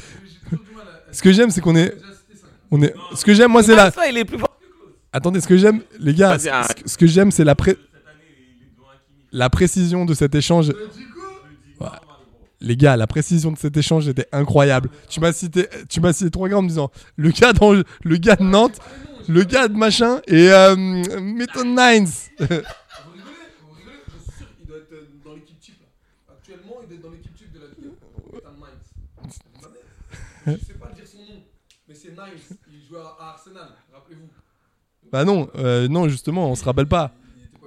[1.12, 1.94] Ce que j'aime, c'est qu'on est.
[2.70, 2.94] On est...
[3.14, 3.90] Ce que j'aime, moi, c'est la.
[5.12, 7.76] Attendez, ce que j'aime, les gars, ce que- ce que j'aime, c'est la, pré-
[9.30, 10.72] la précision de cet échange.
[11.80, 11.86] Ouais.
[12.60, 14.88] Les gars, la précision de cet échange était incroyable.
[15.08, 18.16] Tu m'as cité, tu m'as cité trois gars en me disant le gars dans le
[18.16, 18.80] gars de Nantes,
[19.28, 22.06] le gars de machin et euh, Metal Nines.
[22.38, 22.64] Vous rigolez
[23.60, 26.34] Vous rigolez Je suis sûr qu'il doit être euh, dans l'équipe type là.
[26.36, 28.34] Actuellement, il doit être dans l'équipe type de la Ligue 1.
[28.34, 28.88] Metal Knights.
[29.22, 29.28] Vous
[30.46, 31.42] Je sais pas dire son nom,
[31.88, 32.52] mais c'est Nice.
[32.70, 34.28] Il joue à Arsenal, rappelez-vous.
[35.12, 37.12] bah non, euh, non justement, on se rappelle pas.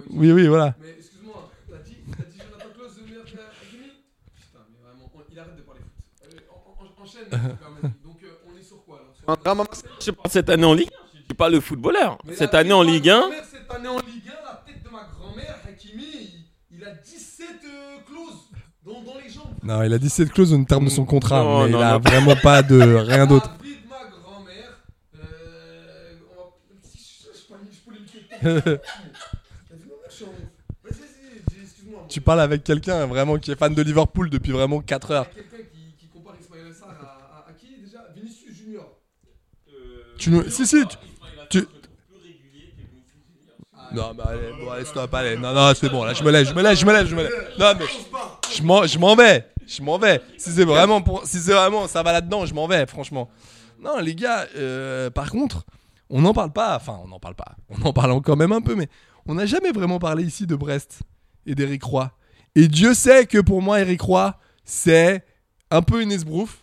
[0.09, 0.75] Oui, oui, voilà.
[0.81, 3.89] Mais excuse-moi, t'as dit, t'as dit Jonathan Klaus le meilleur Hakimi
[4.35, 6.23] Putain, mais vraiment, on- il arrête de parler foot.
[6.23, 7.93] Allez, en- en- enchaîne, super Manu.
[8.03, 10.89] Donc euh, on est sur quoi alors Sur Je sais pas, cette année en Ligue
[10.91, 12.17] 1, je dis pas le footballeur.
[12.25, 14.29] Mais Cette la année en tête de ma Ligue 1, grand-mère, Cette année en Ligue
[14.29, 14.46] 1,
[19.63, 21.93] Non, il a 17 clauses en termes de son contrat, Non, mais non, il a
[21.93, 21.99] non.
[21.99, 23.49] vraiment pas de rien d'autre.
[23.49, 24.83] La vie de ma grand-mère,
[25.15, 28.77] euh, on va- si je, je, je, je
[30.09, 30.27] je suis en-
[30.83, 32.05] Vas-y, vas-y, dis- excuse-moi.
[32.07, 35.15] Tu parles avec quelqu'un vraiment qui est fan de Liverpool depuis vraiment 4 Il y
[35.15, 35.29] a heures.
[35.31, 37.99] quelqu'un qui, qui compare Ismaël Sarr à, à, à qui déjà?
[38.15, 38.93] Vinicius Junior.
[40.17, 40.49] Tu nous...
[40.49, 40.97] Si, si, tu...
[43.93, 45.37] Non, mais allez, bon, allez, stop, allez.
[45.37, 47.15] Non, non, c'est bon, là, je me lève, je me lève, je me lève, je
[47.15, 47.53] me lève.
[47.59, 47.85] Non, mais
[48.55, 50.21] je m'en, je m'en vais, je m'en vais.
[50.37, 53.29] Si c'est vraiment pour, si c'est vraiment, ça va là-dedans, je m'en vais, franchement.
[53.79, 55.65] Non, les gars, euh, par contre,
[56.09, 57.55] on n'en parle pas, enfin, on n'en parle pas.
[57.69, 58.89] On en parle quand même un peu, mais
[59.25, 60.99] on n'a jamais vraiment parlé ici de Brest
[61.45, 62.11] et d'Eric Roy.
[62.55, 65.23] Et Dieu sait que pour moi, Eric Roy, c'est
[65.69, 66.61] un peu une esbrouffe.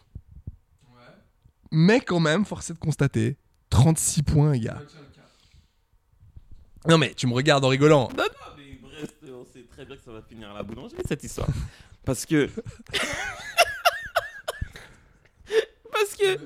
[1.70, 3.36] Mais quand même, force est de constater,
[3.70, 4.78] 36 points, les gars.
[6.88, 8.08] Non mais tu me regardes en rigolant.
[8.16, 10.98] Non, non, mais Brest, on sait très bien que ça va finir à la boulangerie
[11.08, 11.48] cette histoire.
[12.04, 12.48] Parce que.
[15.92, 16.38] Parce que.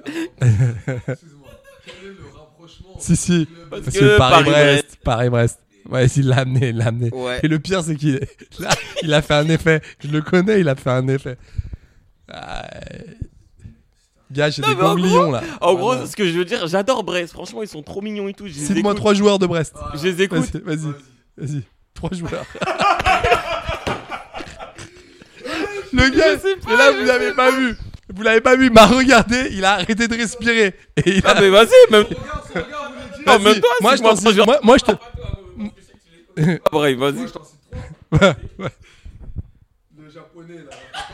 [1.10, 1.50] Excuse-moi.
[1.84, 3.48] Quel est le rapprochement Si, si.
[3.70, 4.96] Parce Parce que que Paris-Brest.
[5.02, 5.60] Paris-Brest.
[5.88, 7.10] Ouais, il l'a amené, il l'a amené.
[7.14, 7.40] Ouais.
[7.42, 8.20] Et le pire, c'est qu'il
[9.02, 9.80] il a fait un effet.
[10.00, 11.38] Je le connais, il a fait un effet.
[12.28, 12.68] Ah,
[14.30, 15.42] Gars, j'ai des ganglions là.
[15.60, 17.32] En gros, ce que je veux dire, j'adore Brest.
[17.32, 18.48] Franchement, ils sont trop mignons et tout.
[18.48, 19.74] Cite-moi trois joueurs de Brest.
[19.94, 20.50] Je les écoute.
[20.64, 20.92] Vas-y, vas-y.
[21.36, 21.62] Vas-y.
[21.94, 22.44] Trois joueurs.
[25.92, 27.76] le gars, et là, vous l'avez pas vu.
[28.14, 30.74] Vous l'avez pas vu, il m'a regardé, il a arrêté de respirer.
[30.96, 31.30] Et il a...
[31.30, 32.04] Ah, mais vas-y, même.
[33.26, 33.38] Non, toi,
[33.82, 34.92] moi, je t'en trois cite- moi, moi, je te.
[36.40, 37.26] Ah, bref, vas-y.
[37.26, 37.42] je t'en-
[38.12, 38.68] Ouais, ouais.
[39.98, 40.64] Le japonais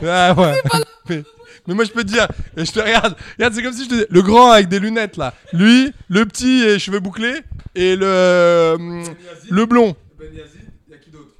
[0.02, 0.30] là.
[0.30, 0.62] Ah ouais.
[1.08, 1.22] Mais,
[1.66, 3.88] mais moi je peux te dire, et je te regarde, regarde c'est comme si je
[3.90, 7.40] te dis, le grand avec des lunettes là, lui, le petit et cheveux bouclés
[7.74, 8.76] et le
[9.50, 9.96] le blond.
[10.18, 11.34] Ben Yazid, y'a qui d'autre?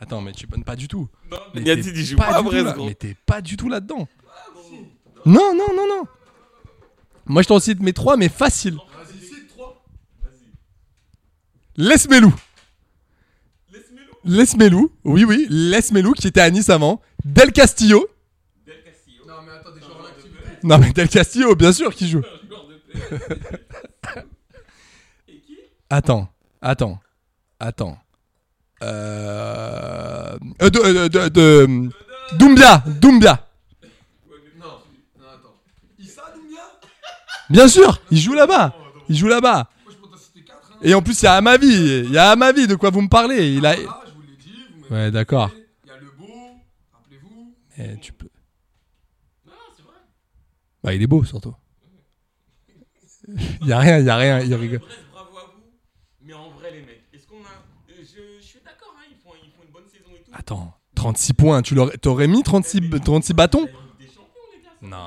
[0.00, 1.08] Attends mais tu bonnes pas du tout.
[1.30, 2.72] Non, Mais mais Yazid, il joue pas pas à du tout Brest, là.
[2.72, 2.86] gros.
[2.86, 4.08] Mais t'es pas du tout là-dedans.
[5.24, 6.02] Non non non non.
[7.26, 8.74] Moi je t'en cite mes trois mais facile.
[8.74, 9.84] Vas-y, cite 3.
[11.76, 12.34] Lesmelou?
[14.24, 17.00] Lesmelou, oui oui, Lesmelou qui était à Nice avant.
[17.24, 18.06] Del Castillo.
[19.26, 20.38] Non, mais attends, des joueurs en activité.
[20.64, 22.22] Non mais Del Castillo, bien sûr qui joue.
[25.90, 26.28] Attends,
[26.62, 26.98] attends,
[27.60, 27.98] attends.
[28.82, 30.36] Euh...
[30.62, 31.90] euh, de, euh, de, de-
[32.38, 33.46] Doumbia, Doumbia.
[34.58, 34.66] Non,
[35.20, 35.54] non, attends.
[35.98, 36.60] Issa Doumbia
[37.50, 38.74] Bien sûr, il joue là-bas.
[39.10, 39.68] Il joue là-bas.
[39.84, 40.78] Moi, je peux t'en citer 4.
[40.82, 42.04] Et en plus, il y a Amavi.
[42.06, 43.52] Il y a Amavi, de quoi vous me parlez.
[43.54, 43.74] Il a...
[43.86, 44.02] Ah,
[44.90, 45.50] Ouais, d'accord.
[45.84, 46.26] Il y a le beau,
[46.92, 47.54] rappelez-vous.
[47.78, 48.12] Eh, tu.
[50.82, 51.54] Bah, il est beau, surtout.
[53.60, 54.80] Il y a rien, il y a rien, il rigole.
[54.80, 55.62] Brest, bravo à vous.
[56.22, 57.64] Mais en vrai, les mecs, est-ce qu'on a.
[57.88, 57.94] Je,
[58.40, 60.30] je suis d'accord, hein, ils, font, ils font une bonne saison et tout.
[60.32, 63.68] Attends, 36 points, tu l'aurais- t'aurais mis 36, b- 36 bâtons?
[64.82, 64.98] Non,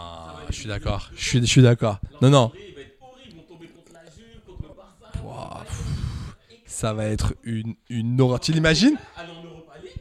[0.50, 2.00] je suis d'accord, je suis, je suis d'accord.
[2.22, 2.52] Non, non.
[2.56, 5.24] Il va être horrible, ils vont tomber contre la Juve, contre le Barça.
[5.26, 6.36] Ouah, pff,
[6.66, 8.40] Ça va être une, une horreur.
[8.40, 8.96] Tu l'imagines?
[9.18, 9.92] Allez en Europa League,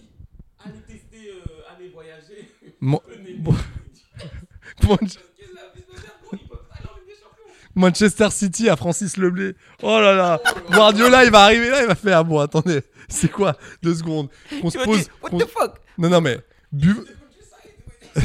[0.64, 2.48] allez tester, euh, allez voyager.
[2.80, 3.56] Mon- Venez- bon- Mon-
[4.96, 7.63] Parce que la vie de merde, gros, ils peuvent pas aller en Ligue des Champions.
[7.74, 9.54] Manchester City à Francis Leblé.
[9.82, 10.40] Oh là là.
[10.70, 12.24] Guardiola, il va arriver là, il va faire.
[12.24, 13.56] Bon, attendez, c'est quoi?
[13.82, 14.28] Deux secondes.
[14.62, 15.08] On se pose.
[15.22, 15.74] what qu'on- the fuck?
[15.98, 16.38] Non, non, mais.
[16.72, 17.04] buv-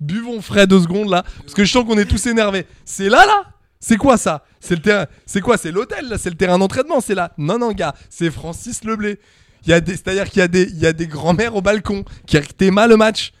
[0.00, 1.24] Buvons frais deux secondes là.
[1.40, 2.66] Parce que je sens qu'on est tous énervés.
[2.84, 3.42] C'est là, là?
[3.80, 4.44] C'est quoi ça?
[4.60, 5.06] C'est le terrain.
[5.26, 5.56] C'est quoi?
[5.56, 6.18] C'est l'hôtel là?
[6.18, 7.32] C'est le terrain d'entraînement C'est là?
[7.38, 7.94] Non, non, gars.
[8.10, 9.18] C'est Francis Leblé.
[9.64, 11.62] Il y a des, c'est-à-dire qu'il y a des, il y a des grands-mères au
[11.62, 12.36] balcon qui
[12.70, 13.32] mal le match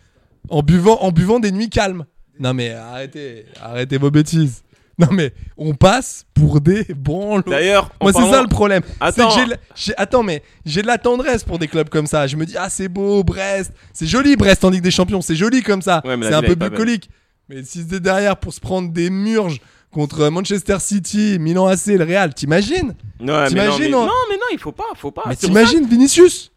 [0.48, 2.06] en buvant, en buvant des nuits calmes.
[2.40, 4.62] Non mais arrêtez, arrêtez vos bêtises.
[5.08, 7.42] Non mais on passe pour des branlos.
[7.46, 8.82] D'ailleurs, moi c'est parlant- ça le problème.
[9.00, 9.28] Attends.
[9.28, 12.06] que j'ai, de la- j'ai- attends mais j'ai de la tendresse pour des clubs comme
[12.06, 12.26] ça.
[12.26, 15.36] Je me dis ah c'est beau Brest, c'est joli Brest en Ligue des Champions, c'est
[15.36, 16.02] joli comme ça.
[16.04, 17.10] Ouais, c'est un peu bucolique.
[17.48, 22.04] Mais si c'était derrière pour se prendre des murges contre Manchester City, Milan AC, le
[22.04, 22.88] Real, t'imagines?
[23.20, 25.22] Ouais, mais non, mais, non non, mais non, il faut pas, faut pas.
[25.26, 26.50] Mais t'imagines Vinicius?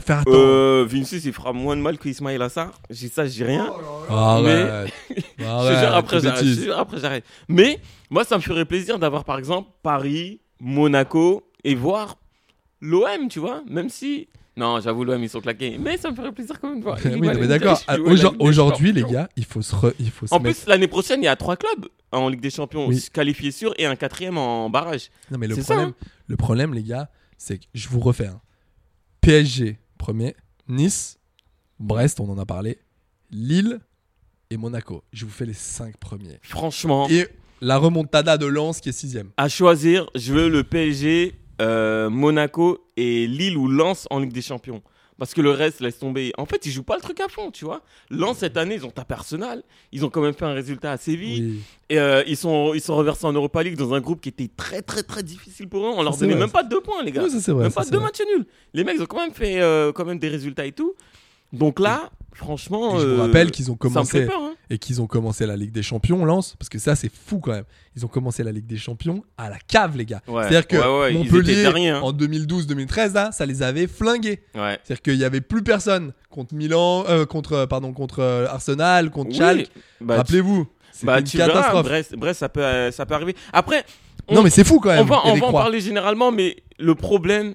[0.00, 0.30] Faire attends.
[0.32, 2.72] Euh, Vinicius, il fera moins de mal que Ismail Assar.
[2.90, 3.66] J'ai ça, j'ai rien.
[4.08, 4.82] Te
[5.38, 6.40] jure, après, j'arrête.
[6.40, 6.54] bêtises.
[6.54, 7.24] Je te jure, après, j'arrête.
[7.48, 7.80] Mais
[8.10, 12.16] moi, ça me ferait plaisir d'avoir, par exemple, Paris, Monaco et voir
[12.80, 13.62] l'OM, tu vois.
[13.68, 14.28] Même si.
[14.56, 15.76] Non, j'avoue, l'OM, ils sont claqués.
[15.78, 16.98] Mais ça me ferait plaisir quand même de voir.
[17.04, 17.80] oui, non, mais d'accord.
[17.86, 20.60] Ah, aujourd- Aujourd'hui, les gars, il faut se, re- il faut se En mettre.
[20.60, 23.04] plus, l'année prochaine, il y a trois clubs en Ligue des Champions Oui.
[23.12, 25.10] qualifiés sûrs et un quatrième en barrage.
[25.30, 25.94] Non, mais le ça, hein.
[26.26, 28.28] le problème, les gars, c'est que je vous refais.
[28.28, 28.40] hein.
[29.20, 30.34] PSG, premier.
[30.68, 31.18] Nice,
[31.78, 32.78] Brest, on en a parlé.
[33.30, 33.80] Lille
[34.50, 35.02] et Monaco.
[35.12, 36.38] Je vous fais les cinq premiers.
[36.42, 37.26] Franchement, Et
[37.60, 39.30] la remontada de Lens qui est sixième.
[39.36, 44.42] à choisir, je veux le PSG, euh, Monaco et Lille ou Lens en Ligue des
[44.42, 44.82] Champions.
[45.18, 46.32] Parce que le reste, laisse tomber.
[46.36, 47.80] En fait, ils jouent pas le truc à fond, tu vois.
[48.10, 49.62] Lens, cette année, ils ont tapé Arsenal.
[49.90, 51.42] Ils ont quand même fait un résultat à Séville.
[51.42, 51.60] Oui.
[51.88, 54.50] Et euh, ils, sont, ils sont reversés en Europa League dans un groupe qui était
[54.54, 55.90] très, très, très difficile pour eux.
[55.94, 57.24] On leur donnait vrai, même pas deux points, les gars.
[57.24, 58.06] Oui, ça, c'est vrai, même ça, pas deux vrai.
[58.06, 58.44] matchs nuls.
[58.74, 60.94] Les mecs, ils ont quand même fait euh, quand même des résultats et tout.
[61.52, 62.96] Donc là, franchement.
[62.96, 64.54] Et je vous euh, rappelle qu'ils ont commencé peur, hein.
[64.70, 67.52] et qu'ils ont commencé la Ligue des Champions, Lens, parce que ça c'est fou quand
[67.52, 67.64] même.
[67.96, 70.22] Ils ont commencé la Ligue des Champions à la cave, les gars.
[70.28, 70.42] Ouais.
[70.42, 72.00] C'est-à-dire que Ouais, ouais, ils Montpellier hein.
[72.02, 74.40] en 2012-2013 là, ça les avait flingués.
[74.54, 79.30] C'est-à-dire qu'il y avait plus personne contre Milan, euh, contre euh, pardon, contre Arsenal, contre
[79.30, 79.36] Oui.
[79.36, 79.70] Schalke.
[80.00, 81.86] Bah, Rappelez-vous, c'était Bah, une catastrophe.
[82.16, 83.34] Brest, ça peut, ça peut arriver.
[83.52, 83.84] Après,
[84.28, 85.00] on- Non mais c'est fou quand même.
[85.00, 87.54] on va, on en parler généralement, mais le problème,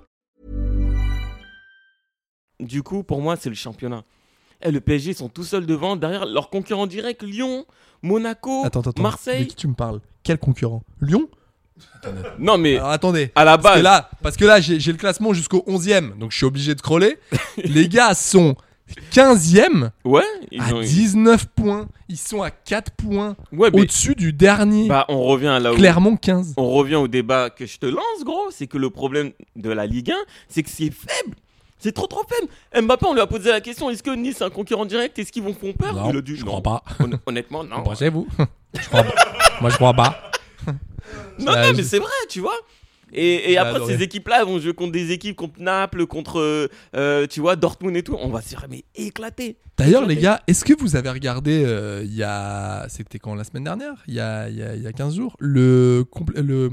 [2.61, 4.03] Du coup, pour moi, c'est le championnat.
[4.63, 7.65] Et le PSG sont tout seuls devant, derrière leurs concurrents directs, Lyon,
[8.03, 8.99] Monaco, Attends, attends, attends.
[8.99, 9.47] De Marseille.
[9.47, 9.99] qui tu me parles?
[10.23, 10.83] Quel concurrent?
[11.01, 11.27] Lyon?
[12.37, 13.31] Non, mais Alors attendez.
[13.35, 16.31] à la Parce que base, là, parce que là j'ai le classement jusqu'au 11e, donc
[16.31, 17.17] je suis obligé de scroller.
[17.57, 18.55] Les gars sont
[19.11, 20.21] 15e ouais,
[20.51, 21.87] ils à ont eu- 19 points.
[22.07, 24.87] Ils sont à 4 points Ouais, mais- au-dessus du dernier.
[24.87, 25.75] Bah, on revient à là où.
[25.75, 26.53] Clermont 15.
[26.57, 28.51] On revient au débat que je te lance, gros.
[28.51, 30.15] C'est que le problème de la Ligue 1,
[30.49, 31.35] c'est que c'est faible.
[31.81, 32.85] C'est trop trop faible.
[32.85, 35.31] Mbappé, on lui a posé la question est-ce que Nice est un concurrent direct Est-ce
[35.31, 36.59] qu'ils vont font peur Non, Il a dit je non.
[36.59, 36.83] crois pas.
[36.99, 37.83] Hon- Honnêtement, non.
[37.83, 38.27] Pensez-vous
[38.79, 39.15] Je crois pas.
[39.59, 40.31] Moi je crois pas.
[41.39, 42.55] Non, non, je- mais c'est vrai, tu vois.
[43.13, 43.97] Et, et J'ai après, adoré.
[43.97, 47.97] ces équipes-là vont jouer contre des équipes contre Naples, contre, euh, euh, tu vois, Dortmund
[47.97, 48.15] et tout.
[48.17, 49.57] On va se faire mais éclater.
[49.77, 52.85] D'ailleurs, les gars, est-ce que vous avez regardé euh, il y a.
[52.87, 53.95] C'était quand la semaine dernière?
[54.07, 56.69] Il y, a, il, y a, il y a 15 jours le, complé- le,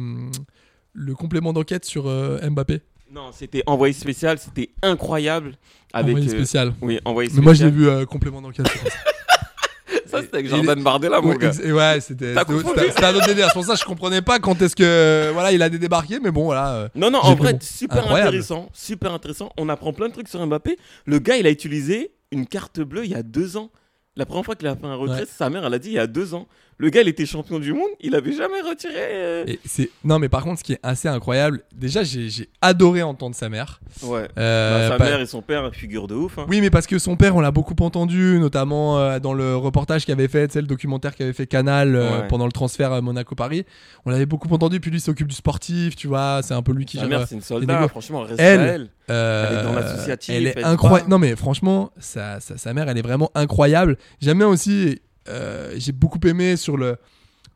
[0.92, 2.82] le complément d'enquête sur euh, Mbappé?
[3.12, 5.54] Non, c'était envoyé spécial, c'était incroyable.
[5.92, 6.74] Avec, Envoyé euh, spécial.
[6.82, 7.44] Oui, envoyé Mais spécial.
[7.44, 8.66] moi, je l'ai vu euh, complément d'enquête.
[10.06, 10.20] ça.
[10.20, 11.52] C'était avec Jordan Bardella, mon Ouais, gars.
[11.62, 13.46] et ouais, c'était un autre délire.
[13.46, 16.30] C'est pour ça que je comprenais pas quand est-ce que voilà il a débarqué, mais
[16.30, 16.74] bon voilà.
[16.74, 17.58] euh, Non, non, en vrai, bon.
[17.62, 18.28] super Incroyable.
[18.28, 18.68] intéressant.
[18.74, 19.50] Super intéressant.
[19.56, 20.76] On apprend plein de trucs sur Mbappé.
[21.06, 23.70] Le gars, il a utilisé une carte bleue il y a deux ans.
[24.16, 25.26] La première fois qu'il a fait un retrait, Ouais.
[25.26, 26.46] sa mère, elle a dit il y a deux ans.
[26.80, 28.94] Le gars, il était champion du monde, il avait jamais retiré.
[28.96, 32.48] euh, Et c'est non mais par contre ce qui est assez incroyable, déjà j'ai j'ai
[32.62, 33.80] adoré entendre sa mère.
[34.02, 34.28] Ouais.
[34.38, 36.38] Euh, Bah, sa pas- mère et son père, figure de ouf.
[36.38, 36.46] hein.
[36.48, 40.06] Oui, mais parce que son père, on l'a beaucoup entendu, notamment euh, dans le reportage
[40.06, 42.28] qu'avait fait, tu sais, le documentaire qu'avait fait Canal Ouais.
[42.28, 43.64] pendant le transfert à Monaco-Paris.
[44.06, 46.84] On l'avait beaucoup entendu, puis lui s'occupe du sportif, tu vois, c'est un peu lui
[46.84, 47.88] qui Sa gère, mère, c'est une soldat.
[47.88, 48.88] Franchement, respect Elle, à elle.
[49.08, 51.10] Elle est dans l'associatif, Elle est incroyable.
[51.10, 53.96] Non, mais franchement, sa, sa, sa mère, elle est vraiment incroyable.
[54.20, 56.96] J'aime bien aussi, euh, j'ai beaucoup aimé sur le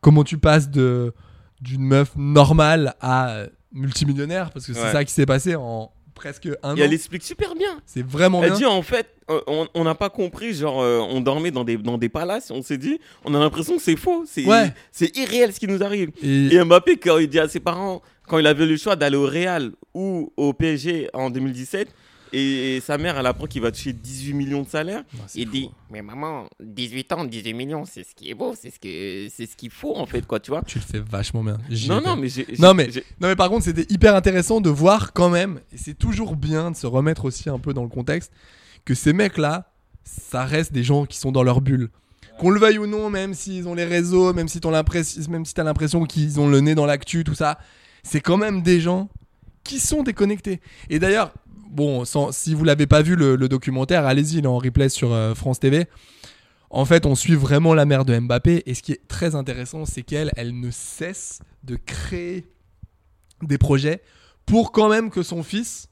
[0.00, 1.12] comment tu passes de
[1.60, 4.92] d'une meuf normale à multimillionnaire, parce que c'est Ouais.
[4.92, 6.84] ça qui s'est passé en presque un Et an.
[6.84, 7.80] elle explique super bien.
[7.86, 8.58] C'est vraiment Elle bien.
[8.58, 11.76] dit en fait, euh, on on n'a pas compris, genre euh, on dormait dans des,
[11.78, 14.72] dans des palaces, on s'est dit, on a l'impression que c'est faux, c'est Ouais.
[14.92, 16.10] c'est irréel ce qui nous arrive.
[16.22, 19.16] Et- Et, Mbappé, quand il dit à ses parents, quand il avait le choix d'aller
[19.16, 21.88] au Real ou au PSG en 2017,
[22.32, 25.02] et, et sa mère, elle apprend qu'il va toucher 18 millions de salaire,
[25.34, 29.28] il dit, mais maman, 18 ans, 18 millions, c'est ce qui est beau, c'est ce
[29.34, 30.62] c'est ce qu'il faut en fait, quoi, tu vois.
[30.66, 31.58] Tu le fais vachement bien.
[31.88, 32.86] Non, non, mais j'ai- non mais
[33.20, 36.70] non mais par contre c'était hyper intéressant de voir quand même et c'est toujours bien
[36.70, 38.32] de se remettre aussi un peu dans le contexte
[38.84, 39.72] que ces mecs là
[40.04, 41.88] ça reste des gens qui sont dans leur bulle.
[42.38, 45.44] Qu'on le veuille ou non, même s'ils ont les réseaux, même si t'as l'impression, même
[45.44, 47.58] si t'as l'impression qu'ils ont le nez dans l'actu, tout ça,
[48.02, 49.08] c'est quand même des gens
[49.62, 50.60] qui sont déconnectés.
[50.90, 51.32] Et d'ailleurs,
[51.72, 54.88] bon, sans- si vous l'avez pas vu le, le documentaire, allez-y, il est en replay
[54.88, 55.86] sur euh, France TV.
[56.70, 58.62] En fait, on suit vraiment la mère de Mbappé.
[58.66, 62.46] Et ce qui est très intéressant, c'est qu'elle, elle ne cesse de créer
[63.42, 64.00] des projets
[64.46, 65.88] pour quand même que son fils,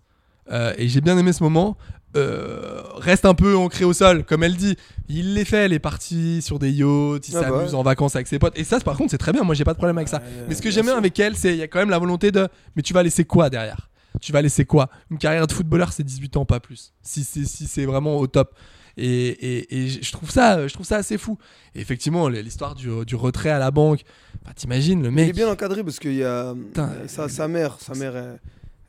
[0.51, 1.77] euh, et j'ai bien aimé ce moment,
[2.16, 4.25] euh, reste un peu ancré au sol.
[4.25, 4.77] Comme elle dit,
[5.09, 8.16] il les fait, elle est partie sur des yachts, il Ah bah s'amuse en vacances
[8.16, 8.59] avec ses potes.
[8.59, 9.43] Et ça, par contre, c'est très bien.
[9.45, 10.21] Moi, j'ai pas de problème avec ça.
[10.49, 12.33] Mais ce que j'aime bien avec elle, c'est il y a quand même la volonté
[12.33, 12.49] de.
[12.75, 13.89] Mais tu vas laisser quoi derrière?
[14.20, 14.90] Tu vas laisser quoi?
[15.11, 16.92] Une carrière de footballeur, c'est 18 ans, pas plus.
[17.02, 18.54] Si c'est si c'est vraiment au top.
[18.96, 21.38] Et, et, et je trouve ça, je trouve ça assez fou.
[21.74, 24.02] Et effectivement, l'histoire du, du retrait à la banque.
[24.44, 25.30] Bah, T'imagines le Mais il mec.
[25.30, 26.88] est bien encadré parce qu'il y a Putain.
[26.90, 28.37] euh, sa, sa mère, sa mère, euh,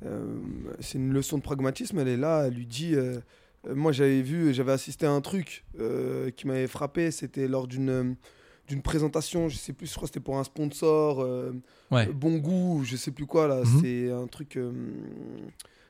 [0.06, 0.26] euh,
[0.80, 2.00] c'est une leçon de pragmatisme.
[2.00, 2.96] Elle est là, elle lui dit.
[2.96, 3.20] euh,
[3.68, 7.12] euh, moi, j'avais vu, j'avais assisté à un truc euh, qui m'avait frappé.
[7.12, 8.04] C'était lors d'une euh,
[8.72, 11.52] d'une présentation, je sais plus, je crois que c'était pour un sponsor, euh,
[11.92, 12.08] Ouais.
[12.08, 13.62] bon goût, je sais plus quoi là.
[13.64, 13.80] Mhm.
[13.82, 14.72] C'est un truc euh,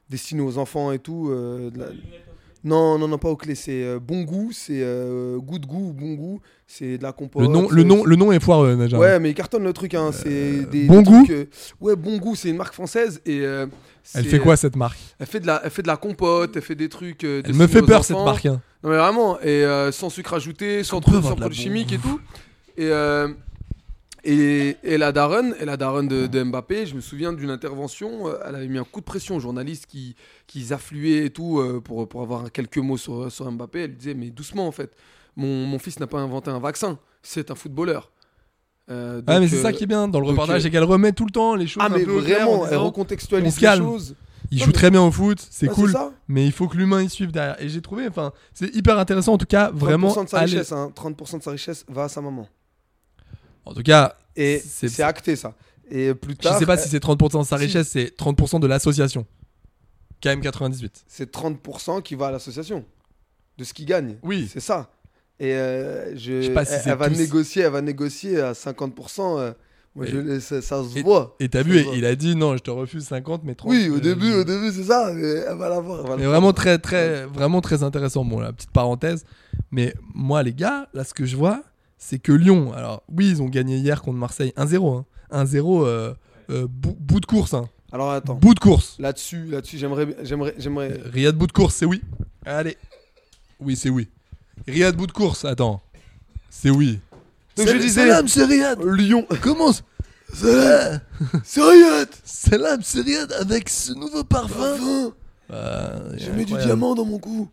[0.09, 1.29] destiné aux enfants et tout.
[1.29, 1.87] euh, la-
[2.63, 3.55] Non, non, non, pas aux clés.
[3.55, 6.39] C'est euh, bon goût, c'est euh, goût de goût, bon goût.
[6.67, 7.41] C'est de la compote.
[7.41, 8.99] Le nom, le nom, le nom est foireux déjà.
[8.99, 9.95] Ouais, mais il cartonne le truc.
[9.95, 10.11] Hein.
[10.11, 11.45] C'est des, Bon des Goût trucs, euh,
[11.79, 13.19] Ouais, bon goût, c'est une marque française.
[13.25, 13.65] Et, euh,
[14.13, 16.61] Elle fait quoi cette marque elle fait, de la, elle fait de la compote, elle
[16.61, 17.23] fait des trucs.
[17.23, 18.45] euh, Elle me fait peur cette marque.
[18.45, 18.61] hein.
[18.83, 19.39] Non, mais vraiment.
[19.41, 22.19] Et euh, sans sucre ajouté, sans, trop- sans produits chimiques et tout.
[22.81, 23.27] Et, euh,
[24.23, 28.27] et, et la daronne, et la daronne de, de Mbappé, je me souviens d'une intervention.
[28.27, 30.15] euh, Elle avait mis un coup de pression aux journalistes qui,
[30.47, 33.81] qui affluaient et tout euh, pour, pour avoir quelques mots sur, sur Mbappé.
[33.81, 34.91] Elle lui disait Mais doucement en fait.
[35.35, 38.11] Mon, mon fils n'a pas inventé un vaccin, c'est un footballeur.
[38.89, 41.13] Euh, Ah, mais c'est euh, ça qui est bien dans le reportage, c'est qu'elle remet
[41.13, 43.77] tout le temps les choses ah un mais peu vraiment, elle recontextualise on se les
[43.77, 44.15] choses.
[44.51, 45.93] Il Non, joue mais- très bien au foot, c'est Ouais, cool,
[46.27, 47.61] mais il faut que l'humain y suive derrière.
[47.61, 50.09] Et j'ai trouvé, enfin, c'est hyper intéressant en tout cas, vraiment.
[50.09, 52.47] 30% de sa richesse, hein, 30% de sa richesse va à sa maman.
[53.65, 55.53] En tout cas, Et c'est- acté ça.
[55.89, 57.65] Et plus je tard, sais pas si c'est 30% de sa si.
[57.65, 59.25] richesse, c'est 30% de l'association.
[60.23, 61.03] KM98.
[61.07, 62.85] c'est 30% qui va à l'association
[63.57, 64.17] de ce qu'il gagne.
[64.23, 64.47] Oui.
[64.51, 64.91] C'est ça.
[65.39, 67.17] Et euh, je, Je sais pas si elle, c'est elle va tous.
[67.17, 69.39] négocier, elle va négocier à 50%.
[69.39, 69.51] euh,
[69.95, 71.35] moi, je ça, ça se Et- voit.
[71.39, 73.71] Et t'as vu, il a dit non, je te refuse 50, mais 30.
[73.71, 75.11] Oui, au euh, début, au début, c'est ça.
[75.13, 76.17] Mais elle va l'avoir.
[76.17, 78.23] Mais vraiment très, très, vraiment très intéressant.
[78.23, 79.25] Bon, la petite parenthèse.
[79.71, 81.63] Mais moi, les gars, là, ce que je vois,
[82.03, 84.97] c'est que Lyon, alors oui, ils ont gagné hier contre Marseille 1-0.
[84.97, 85.05] hein.
[85.45, 86.13] 1-0, euh,
[86.49, 87.53] euh, bout, bout de course.
[87.53, 87.69] Hein.
[87.93, 88.33] Alors attends.
[88.35, 88.95] Bout de course.
[88.99, 90.99] Là-dessus, là-dessus, j'aimerais, j'aimerais, j'aimerais.
[91.05, 92.01] Riyad bout de course, c'est oui.
[92.45, 92.75] Allez.
[93.59, 94.09] Oui, c'est oui.
[94.67, 95.79] Riyad bout de course, attends.
[96.49, 96.99] C'est oui.
[97.55, 98.79] Donc C'est- je disais, Salam, c'est Riyad.
[98.83, 99.25] Lyon.
[99.41, 99.83] Comment ça-
[100.33, 101.01] Salam.
[101.43, 102.09] C'est Riyad.
[102.23, 105.11] Salam, c'est Riyad avec ce nouveau parfum.
[105.51, 107.49] Euh, J'ai mis du diamant dans mon cou.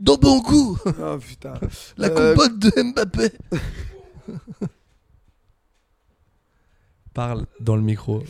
[0.00, 0.78] Dans mon cou.
[1.02, 1.54] Ah putain.
[1.96, 3.30] La Euh, compote de Mbappé.
[7.14, 8.22] Parle dans le micro.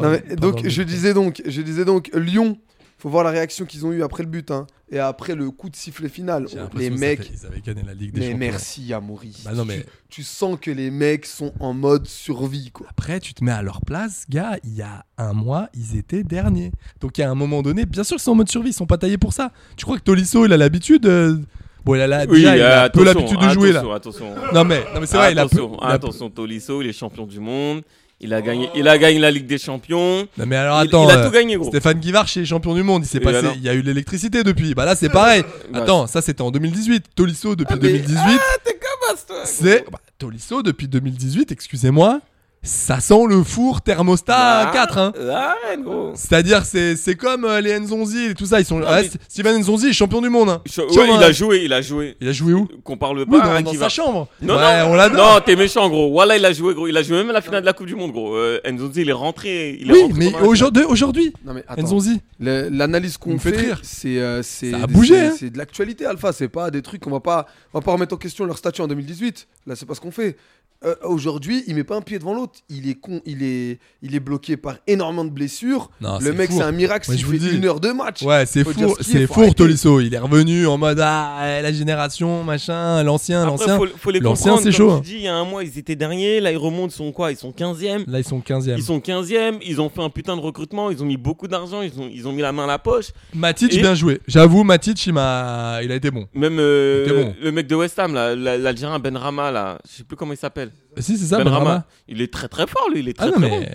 [0.00, 0.94] Non, mais donc le je micro.
[0.94, 2.58] disais donc, je disais donc Lyon.
[2.98, 5.68] Faut voir la réaction qu'ils ont eu après le but hein, et après le coup
[5.68, 6.46] de sifflet final.
[6.48, 8.38] J'ai Les mecs, fait- ils avaient gagné la Ligue des mais Champions.
[8.38, 9.42] merci à Maurice.
[9.44, 12.86] Bah non, mais- tu, tu sens que les mecs sont en mode survie quoi.
[12.88, 16.22] Après, tu te mets à leur place, gars, il y a un mois, ils étaient
[16.24, 16.72] derniers.
[17.00, 18.72] Donc, il y a un moment donné, bien sûr qu'ils sont en mode survie, ils
[18.72, 19.52] sont pas taillés pour ça.
[19.76, 21.36] Tu crois que Tolisso, il a l'habitude euh,
[21.84, 23.80] Bon, il a, la- Oui, déjà, il a peu l'habitude de jouer là.
[23.94, 24.52] attention, attention.
[24.54, 26.82] Non, mais, non, mais c'est vrai, il a peu- attention, il a peu- attention, Tolisso,
[26.82, 27.82] il est champion du monde.
[28.18, 30.26] Il a gagné, il a gagné la Ligue des Champions.
[30.38, 31.68] Non mais alors Il- attends, il a euh, tout gagné, gros.
[31.68, 34.74] Stéphane Guivard chez champion du monde, il s'est passé, il y a eu l'électricité depuis.
[34.74, 35.42] Bah là c'est pareil.
[35.70, 37.04] Bah, attends, ça c'était en 2018.
[37.14, 38.18] Tolisso depuis Ah, mais- 2018.
[38.24, 39.36] Ah, t'es comme toi.
[39.44, 42.20] C'est bah, Tolisso depuis 2018, excusez-moi.
[42.66, 45.12] Ça sent le four thermostat Ah, 4 hein.
[45.30, 46.12] Arrête, gros.
[46.14, 49.08] C'est-à-dire c'est c'est comme euh, les Nzonzi et tout ça, ils sont Non, ouais, mais-
[49.08, 50.62] c'est- Steven Nzonzi est champion du monde hein.
[50.66, 51.20] Tiens, il hein.
[51.20, 52.16] a joué, il a joué.
[52.20, 52.68] Il a joué où?
[52.84, 53.38] Qu'on parle Oui, pas.
[53.46, 54.28] dans, hein, dans qui sa va- chambre.
[54.42, 55.34] Non, Ouais, non, on l'adore.
[55.34, 56.10] non, t'es méchant, gros.
[56.10, 56.88] Voilà, il a joué, gros.
[56.88, 58.34] Il a joué même à la finale de la Coupe du Monde, gros.
[58.34, 59.78] Euh, Nzonzi, il est rentré.
[59.80, 61.82] Il est Oui, rentré mais aujourd'hui aujourd'hui Non mais attends.
[61.82, 62.20] Nzonzi.
[62.40, 65.34] L'analyse qu'on fait c'est euh, c'est Ça a bougé, c'est- hein.
[65.38, 68.14] c'est de l'actualité Alpha, c'est pas des trucs qu'on va pas on va pas remettre
[68.14, 69.46] en question leur statut en 2018.
[69.66, 70.36] Là, c'est pas ce qu'on fait.
[70.84, 72.60] Euh, Aujourd'hui, il met pas un pied devant l'autre.
[72.68, 75.90] Il est con, il est il est bloqué par énormément de blessures.
[76.00, 77.56] Non, le mec, c'est un miracle s'il je vous fait dis.
[77.56, 78.22] une heure de match.
[78.22, 79.54] Ouais, c'est est, c'est arrêter.
[79.54, 80.00] Tolisso.
[80.00, 83.76] Il est revenu en mode ah la génération machin, l'ancien, l'ancien.
[83.78, 84.90] faut, faut les L'ancien c'est chaud.
[84.92, 85.00] hein.
[85.02, 86.40] tu dis, il y a un mois, ils étaient derniers.
[86.40, 87.32] Là, ils remontent, ils sont quoi?
[87.32, 88.04] Ils sont 15e.
[88.10, 88.74] Là ils sont 15e.
[88.76, 89.58] Ils sont 15e.
[89.64, 90.90] Ils ont fait un putain de recrutement.
[90.90, 91.80] Ils ont mis beaucoup d'argent.
[91.82, 93.12] Ils ont, ils ont mis la main à la poche.
[93.34, 94.20] Matic Et- bien joué.
[94.26, 96.26] J'avoue Matic il m'a il a été bon.
[96.34, 97.34] Même euh, bon.
[97.42, 100.70] le mec de West Ham, l'Algérien Ben Rama, là, je sais plus comment il s'appelle.
[100.98, 101.64] Si c'est ça Ben Ben Rama.
[101.70, 101.84] Rama.
[102.08, 103.00] Il est très très fort, lui.
[103.00, 103.70] Il est très Ah non très mais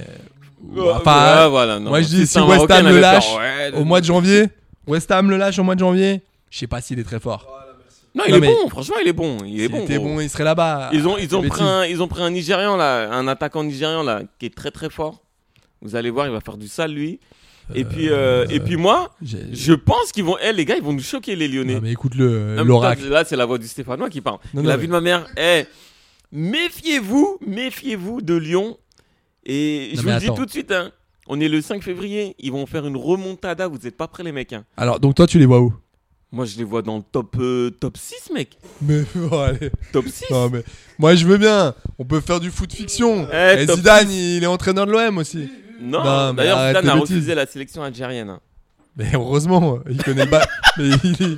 [0.61, 0.84] bon.
[0.84, 1.89] Ouais, enfin, ouais, voilà, non.
[1.89, 4.47] moi je dis si West Ham le lâche ouais, au mois de janvier,
[4.88, 7.47] West Ham le lâche au mois de janvier, je sais pas s'il est très fort.
[8.13, 8.69] Non, il Non, est mais- bon.
[8.69, 9.38] Franchement, il est bon.
[9.45, 9.84] Il est S'il bon.
[9.84, 10.89] était bon, il serait là-bas.
[10.93, 14.03] Ils ont, ils ont pris un, ils ont pris un Nigérian là, un attaquant nigérian
[14.03, 15.22] là, qui est très très fort.
[15.82, 17.19] Vous allez voir, il va faire du sale lui.
[17.74, 20.91] Et puis, euh, et puis moi, je pense qu'ils vont, eh les gars, ils vont
[20.93, 21.76] nous choquer les Lyonnais.
[21.76, 23.07] Non mais écoute-le, euh, Ah, l'oracle.
[23.07, 24.39] Là, c'est la voix du Stéphanois qui parle.
[24.53, 25.26] Non, Il non, a mais- vu de ma mère.
[25.38, 25.63] Eh,
[26.32, 28.78] méfiez-vous, méfiez-vous de Lyon.
[29.46, 30.36] Et je vous le dis attends.
[30.36, 30.92] tout de suite, hein,
[31.28, 32.36] on est le 5 février.
[32.40, 33.68] Ils vont faire une remontada.
[33.68, 34.54] Vous êtes pas prêts, les mecs.
[34.54, 34.64] hein.
[34.78, 35.74] Alors donc toi tu les vois où?
[36.34, 38.58] Moi, je les vois dans le top, euh, top 6, mec.
[38.82, 39.02] Mais
[39.32, 39.70] oh, allez.
[39.92, 40.26] Top 6.
[40.32, 40.64] Non mais
[40.98, 41.74] moi je veux bien.
[42.00, 43.28] On peut faire du foot fiction.
[43.34, 45.50] Eh, Et top Zidane il est entraîneur de l'OM aussi.
[45.82, 47.16] Non, Non, mais d'ailleurs, arrête Zidane tes a bêtises.
[47.16, 48.30] refusé la sélection algérienne.
[48.30, 48.40] hein.
[48.98, 50.46] Mais heureusement, il connaît pas.
[50.78, 51.38] mais il est,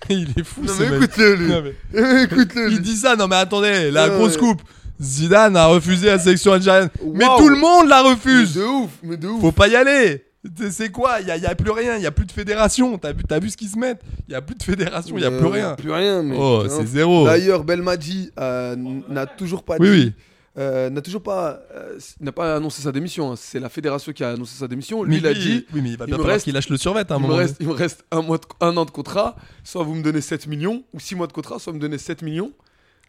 [0.10, 0.62] il est fou.
[0.62, 1.02] Non ce mais mec.
[1.02, 1.48] écoute-le lui.
[1.48, 2.72] Non, mais- Écoute-le.
[2.72, 4.38] Il dit ça, non mais attendez, la Ouais, grosse ouais.
[4.40, 4.62] coupe.
[5.00, 6.90] Zidane a refusé la sélection algérienne.
[7.14, 7.38] Mais Waouh.
[7.38, 8.54] tout le monde la Mais refuse.
[8.54, 9.40] de ouf, mais de ouf.
[9.40, 10.24] Faut pas y aller.
[10.58, 11.20] C'est- C'est quoi?
[11.20, 12.96] Il y a, y a plus rien, il y a plus de fédération.
[12.98, 14.00] T'as vu, t'as vu ce qu'ils se mettent?
[14.28, 15.74] Il y a plus de fédération, il y a Euh, plus rien.
[15.74, 16.22] Plus rien.
[16.22, 16.76] Mais Oh, putain.
[16.80, 17.24] c'est zéro.
[17.26, 19.92] D'ailleurs, Belmadi euh, n- n'a toujours pas Oui, dit.
[20.06, 20.12] oui.
[20.60, 23.32] Euh, n'a toujours pas euh, n'a pas annoncé sa démission.
[23.32, 23.34] hein.
[23.36, 25.02] C'est la fédération qui a annoncé sa démission.
[25.02, 25.66] Lui, Mais il a dit.
[25.72, 27.26] Oui, mais il va il me reste- qu'il lâche le survêt à un Il me,
[27.26, 27.36] moment.
[27.38, 29.36] reste, il me reste un, mois de- un an de contrat.
[29.64, 31.98] Soit vous me donnez 7 millions, ou 6 mois de contrat, soit vous me donnez
[31.98, 32.52] 7 millions,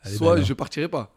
[0.04, 1.14] Allez, soit ben je partirai pas.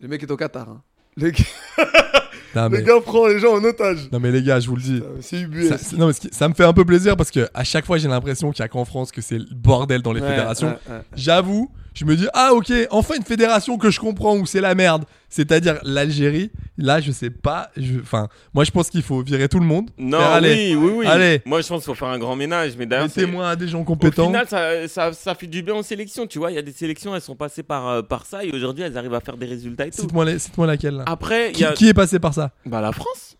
[0.00, 0.68] Le mec est au Qatar.
[0.68, 0.82] hein.
[1.16, 1.32] Le,
[2.54, 4.08] Non, mais, gars prend les gens en otage.
[4.10, 5.00] non, mais les gars, je vous le dis.
[5.20, 5.46] C'est.
[5.78, 8.08] Ça, non, mais ça me fait un peu plaisir parce que à chaque fois j'ai
[8.08, 10.68] l'impression qu'il y a qu'en France que c'est le bordel dans les Ouais, fédérations.
[10.88, 11.00] ouais, ouais.
[11.14, 14.74] J'avoue, je me dis ah ok, enfin une fédération que je comprends où c'est la
[14.74, 15.04] merde.
[15.30, 16.50] C'est-à-dire l'Algérie.
[16.76, 17.70] Là, je sais pas.
[17.76, 19.90] je- Enfin, moi je pense qu'il faut virer tout le monde.
[19.96, 21.06] Non, Faire, allez, oui, oui, oui.
[21.06, 21.40] allez.
[21.46, 22.72] Moi, je pense qu'il faut faire un grand ménage.
[22.76, 24.26] Mais d'ailleurs, mettez-moi des gens au compétents.
[24.26, 26.26] final, ça, ça, ça fait du bien aux sélections.
[26.26, 28.50] Tu vois, il y a des sélections, elles sont passées par, euh, par ça et
[28.52, 30.00] aujourd'hui, elles arrivent à faire des résultats et tout.
[30.02, 31.04] Cite-moi les- laquelle là.
[31.06, 32.50] Après, Qui, y a qui est passé par ça?
[32.66, 33.36] Bah, la France.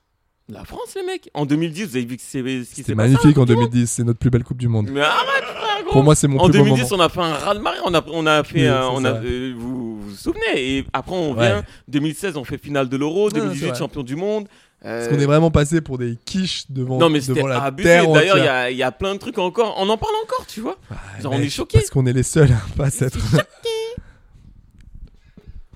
[0.52, 1.30] La France, les mecs.
[1.32, 3.70] En 2010, vous avez vu que c'est- ce qui s'est magnifique en tout le monde
[3.70, 4.90] 2010, c'est notre plus belle Coupe du Monde.
[4.92, 5.92] Mais arrête, frère, gros.
[5.92, 7.04] Pour moi, c'est mon En plus beau 2010, moment.
[7.04, 7.78] on a fait un raz-de-marée.
[7.84, 8.68] On a, on a fait.
[8.68, 9.16] Oui, on a, ça.
[9.24, 9.79] euh, vous,
[10.10, 11.46] vous vous souvenez Et après, on Ouais.
[11.48, 11.64] vient.
[11.88, 13.14] 2016, on fait finale de l'Euro.
[13.16, 13.78] Non, non, c'est 2018, vrai.
[13.78, 14.46] champion du monde.
[14.84, 17.62] Euh, Parce qu'on est vraiment passé pour des quiches devant, Non, mais c'était devant la
[17.64, 17.86] abusé.
[17.88, 19.74] terre D'ailleurs, il y a, il y a plein de trucs encore.
[19.78, 20.78] On en parle encore, tu vois.
[21.22, 21.78] Genre, on est choqués.
[21.78, 23.18] Parce qu'on est les seuls à pas s'être.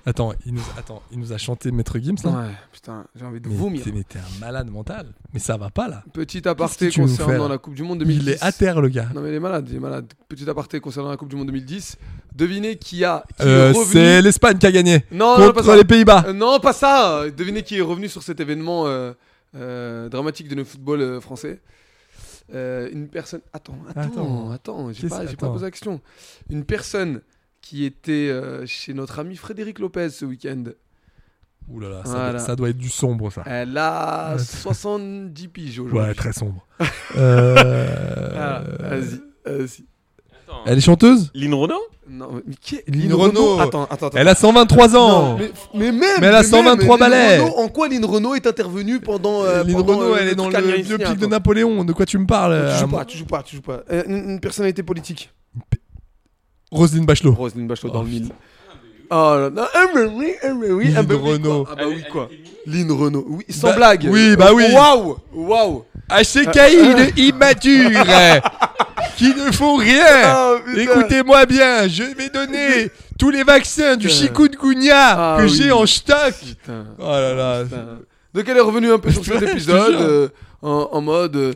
[0.07, 3.41] Attends, il nous, attends, il nous a chanté Maître Gims là Ouais, putain, j'ai envie
[3.41, 3.83] de Mais vomir.
[3.83, 5.07] t'es- Mais t'es un malade mental.
[5.33, 6.03] Mais ça va pas là.
[6.13, 8.21] Petit aparté concernant la Coupe du Monde 2010.
[8.21, 9.07] Il est à terre le gars.
[9.15, 10.05] Non mais il est malade, il est malade.
[10.29, 11.97] Petit aparté concernant la Coupe du Monde 2010.
[12.35, 13.93] Devinez qui a qui Euh, est revenu.
[13.93, 15.03] c'est l'Espagne qui a gagné.
[15.11, 15.75] Non, pas ça.
[15.75, 16.25] les Pays-Bas.
[16.27, 17.23] Euh, non, pas ça.
[17.35, 21.61] Devinez qui est revenu sur cet événement euh, dramatique de notre football français.
[22.53, 23.41] Une personne.
[23.53, 24.51] Attends, attends, Attends.
[24.51, 24.91] attends.
[24.93, 25.99] J'ai pas, j'ai pas posé la question.
[26.51, 27.21] Une personne
[27.65, 30.65] qui était euh, chez notre ami Frédéric Lopez ce week-end.
[31.67, 32.29] Ouh là là, ça, Voilà.
[32.33, 33.41] doit, ça doit être du sombre ça.
[33.47, 34.39] Elle a Ouais.
[34.39, 35.97] 70 piges aujourd'hui.
[36.09, 36.63] Ouais, très sombre.
[37.17, 38.63] Euh, Voilà,
[38.97, 39.85] Vas-y, vas-y.
[40.67, 41.31] Elle est chanteuse?
[41.33, 41.81] Lynn Renault?
[42.07, 43.59] Non, mais qui est Lynn Renault.
[43.59, 44.17] Attends, attends, attends.
[44.17, 45.29] Elle a 123 ans.
[45.29, 46.01] Non, mais, mais même.
[46.21, 47.39] Mais elle a même, 123 Lynn balais.
[47.39, 49.43] Renault, en quoi Lynn Renault est intervenue pendant.
[49.43, 51.25] euh, Lynn pendant, Renault, euh, elle est dans le biopic de.
[51.25, 51.83] Napoléon.
[51.83, 53.81] De quoi tu me parles Tu joues pas, tu joues pas, tu joues pas.
[54.07, 55.31] Une, une personnalité politique.
[56.75, 57.33] Roselyne Bachelot.
[57.33, 58.29] Roselyne Bachelot dans Oh, le mille.
[59.11, 61.63] Oh là là, ah, mais oui, ah, mais oui, Lynn ah, bah oui, Renault.
[61.63, 61.75] quoi.
[61.77, 62.29] Ah bah oui, quoi.
[62.65, 64.07] Lynn Renault, oui, sans Bah, blague.
[64.09, 64.63] oui, bah oui.
[64.73, 65.83] Waouh, waouh.
[66.09, 67.89] HCKI immature
[69.17, 70.03] qui ne font rien.
[70.23, 70.81] Ah, putain.
[70.81, 74.19] Écoutez-moi bien, je vais donner tous les vaccins du Putain.
[74.21, 75.49] chikungunya Ah que oui.
[75.49, 76.33] j'ai en stock.
[76.39, 76.85] Putain.
[76.99, 77.63] Oh là là.
[77.63, 77.85] Putain.
[78.33, 80.27] Donc elle est revenue un peu sur cet épisode euh,
[80.65, 81.53] en, en mode euh,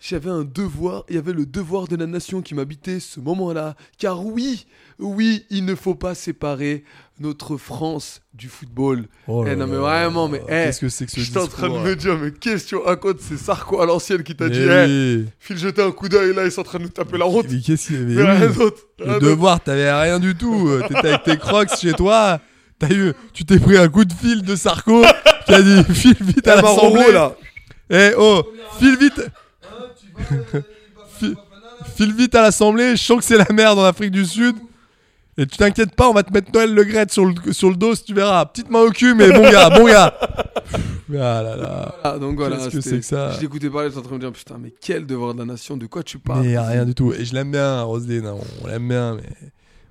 [0.00, 3.74] j'avais un devoir, il y avait le devoir de la nation qui m'habitait ce moment-là.
[3.96, 4.66] Car oui,
[4.98, 6.84] oui, il ne faut pas séparer
[7.18, 9.06] notre France du football.
[9.28, 11.70] Oh Eh non mais vraiment, mais eh, Qu'est-ce que c'est que ce J'étais en train
[11.70, 14.60] de me là dire, mais question à côté, c'est Sarko à l'ancienne qui t'a dit,
[14.60, 17.26] eh, file jeter un coup d'œil là, ils sont en train de nous taper la
[17.26, 17.46] honte.
[17.50, 18.46] Mais qu'est-ce qu'il y avait
[18.98, 20.68] Le devoir, t'avais rien du tout.
[20.88, 22.40] T'étais avec tes crocs chez toi.
[22.78, 25.02] T'as eu, tu t'es pris un coup de fil de Sarko
[25.46, 27.34] qui a dit file vite à l'assemblée là.
[27.90, 28.42] Eh oh,
[28.78, 29.20] file vite.
[31.18, 31.36] File-
[31.96, 32.96] File vite à l'assemblée.
[32.96, 34.56] Je sens que c'est la merde en Afrique du Sud.
[35.36, 37.74] Et tu t'inquiètes pas, on va te mettre Noël Le Gret sur le, sur le
[37.74, 38.46] dos, si tu verras.
[38.46, 40.16] Petite main au cul, mais bon gars, bon gars.
[41.10, 41.94] Ah là là.
[42.04, 44.14] Ah, donc voilà, Qu'est-ce que c'est que ça Je l'écoutais parler, j'étais en train de
[44.16, 46.84] me dire, putain, mais quel devoir de la nation, de quoi tu parles Mais rien
[46.84, 47.12] du tout.
[47.12, 48.26] Et je l'aime bien, Roselyne.
[48.26, 48.36] hein.
[48.62, 49.22] On l'aime bien, mais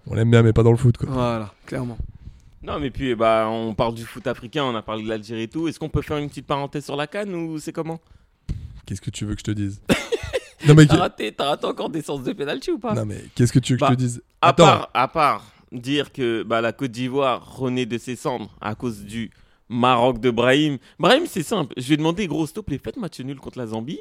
[0.07, 1.09] on l'aime bien, mais pas dans le foot, quoi.
[1.11, 1.97] Voilà, clairement.
[2.64, 5.47] Non, mais puis, bah, on parle du foot africain, on a parlé de l'Algérie et
[5.47, 5.68] tout.
[5.68, 7.99] Est-ce qu'on peut faire une petite parenthèse sur la canne ou c'est comment?
[8.86, 9.82] Qu'est-ce que tu veux que je te dise?
[10.66, 12.93] Non mais, T'as raté, t'as raté encore des sens de pénalty ou pas?
[12.93, 14.24] Non mais qu'est-ce que tu veux que Bah, je te dise?
[14.41, 15.43] À part, à part
[15.74, 19.30] dire que bah, la Côte d'Ivoire renaît de ses cendres à cause du
[19.68, 20.78] Maroc de Brahim.
[20.99, 21.74] Brahim, c'est simple.
[21.76, 23.99] Je vais demander, gros stop, les faites match nul contre la Zambie.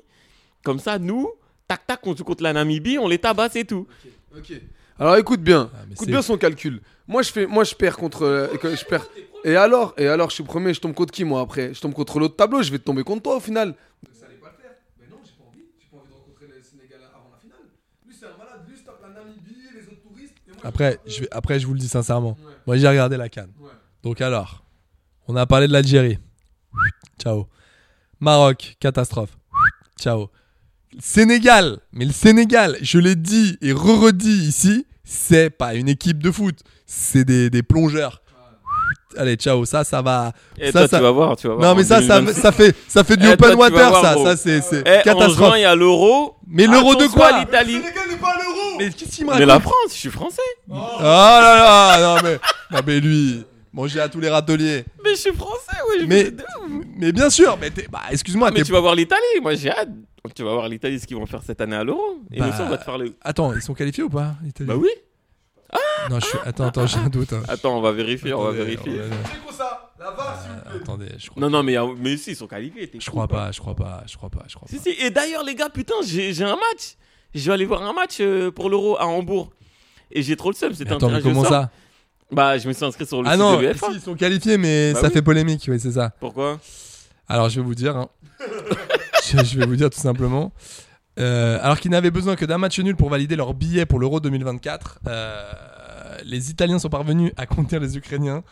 [0.63, 1.33] Comme ça, nous,
[1.67, 3.89] tac tac, on joue contre la Namibie, on les tabasse et tout.
[4.37, 4.53] Ok.
[4.99, 6.81] Alors écoute bien, Ah, écoute bien son calcul.
[7.09, 9.07] Moi je fais, moi je perds contre, euh, je perds.
[9.45, 11.75] Et alors, et alors je suis premier, je tombe contre qui moi après?
[11.75, 13.75] Je tombe contre l'autre tableau, je vais tomber contre toi au final.
[14.13, 14.73] Ça allait pas le faire.
[15.01, 15.65] Mais non, j'ai pas envie.
[15.81, 17.67] J'ai pas envie de rencontrer le Sénégal avant la finale.
[18.07, 20.35] Lui c'est un malade, lui il tape la Namibie, les autres touristes.
[20.47, 22.37] Et moi, Après, je vais, après, je vous le dis sincèrement.
[22.41, 22.53] Ouais.
[22.67, 23.51] Moi, j'ai regardé la canne.
[23.61, 23.71] Ouais.
[24.05, 24.63] Donc alors,
[25.27, 26.19] on a parlé de l'Algérie.
[27.21, 27.47] Ciao.
[28.21, 29.37] Maroc, catastrophe.
[29.99, 30.29] Ciao.
[31.01, 36.31] Sénégal, mais le Sénégal, je l'ai dit et re-redit ici, c'est pas une équipe de
[36.31, 38.21] foot, c'est des, des plongeurs.
[39.17, 40.33] Allez, ciao, ça, ça va.
[40.59, 41.67] Et ça, toi, ça- tu vas voir, tu vas voir.
[41.67, 42.41] Non, en mais ça, ça, 2026.
[42.41, 44.15] ça fait, ça fait du Eh, open water, voir, ça.
[44.25, 45.37] Ça, c'est, c'est Eh, en catastrophe.
[45.51, 46.37] juin, il y a l'euro.
[46.47, 47.39] Mais l'euro de quoi?
[47.41, 47.75] l'Italie.
[47.75, 49.49] Sénégal n'est pas l'euro Mais qu'est-ce qu'il me Mais raconte?
[49.49, 50.41] la France, je suis français.
[50.71, 52.39] Oh là là, non mais,
[52.71, 54.85] non mais lui, manger à tous les râteliers.
[55.05, 56.07] Mais je suis français, oui.
[56.09, 56.31] Mais,
[56.97, 59.71] mais bien sûr, mais t'es- bah, excuse-moi, mais t'es- tu vas voir l'Italie, moi j'ai
[59.71, 59.91] hâte.
[60.35, 62.21] Tu vas voir l'Italie, ce qu'ils vont faire cette année à l'euro.
[62.31, 63.15] Et Bah, nous, ça, on va te faire le.
[63.23, 64.69] Attends, ils sont qualifiés ou pas l'Italie?
[64.69, 64.89] Bah oui.
[66.11, 66.39] Non, je suis...
[66.45, 67.33] attends, attends, j'ai un doute.
[67.33, 67.43] hein.
[67.49, 69.01] Attends, on va vérifier, on va Attendez, vérifier.
[69.05, 70.81] on va- C'est quoi ça La VAR s'il vous plaît.
[70.83, 72.89] Attendez, je crois, Non, non, mais, euh, mais si, ils sont qualifiés.
[72.89, 74.77] t'es je crois pas, je crois pas, je crois pas, je crois pas.
[74.77, 74.91] Si, si.
[75.03, 76.97] Et d'ailleurs, les gars, putain, j'ai un match.
[77.35, 79.51] Je vais aller voir un match euh, pour l'Euro à Hambourg.
[80.11, 81.71] Et j'ai trop le seum, c'était un attends, mais comment ça?
[82.31, 84.59] Bah, je me suis inscrit sur le Ah site non, de si, ils sont qualifiés,
[84.59, 85.13] mais Bah ça oui.
[85.15, 86.11] fait polémique, oui, c'est ça.
[86.21, 86.59] Pourquoi?
[87.29, 87.97] Alors, je vais vous dire.
[87.97, 88.09] hein.
[89.39, 90.53] je, je vais vous dire tout simplement.
[91.19, 94.19] Euh, alors qu'ils n'avaient besoin que d'un match nul pour valider leur billet pour l'Euro
[94.21, 95.43] 2024, euh,
[96.25, 98.43] les Italiens sont parvenus à contenir les Ukrainiens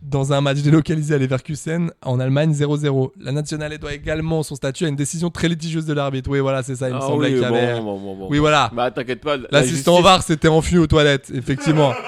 [0.00, 3.10] dans un match délocalisé à Leverkusen en Allemagne 0-0.
[3.20, 6.30] La nationale doit également son statut à une décision très litigieuse de l'arbitre.
[6.30, 6.88] Oui, voilà, c'est ça.
[6.88, 7.80] Il me Ah semblait oui, qu'il y avait.
[7.80, 8.28] bon, bon, bon.
[8.30, 8.70] Oui, voilà.
[8.72, 9.36] Bah, t'inquiète pas.
[9.36, 11.92] la L'assistant justice- VAR s'était enfui aux toilettes, effectivement.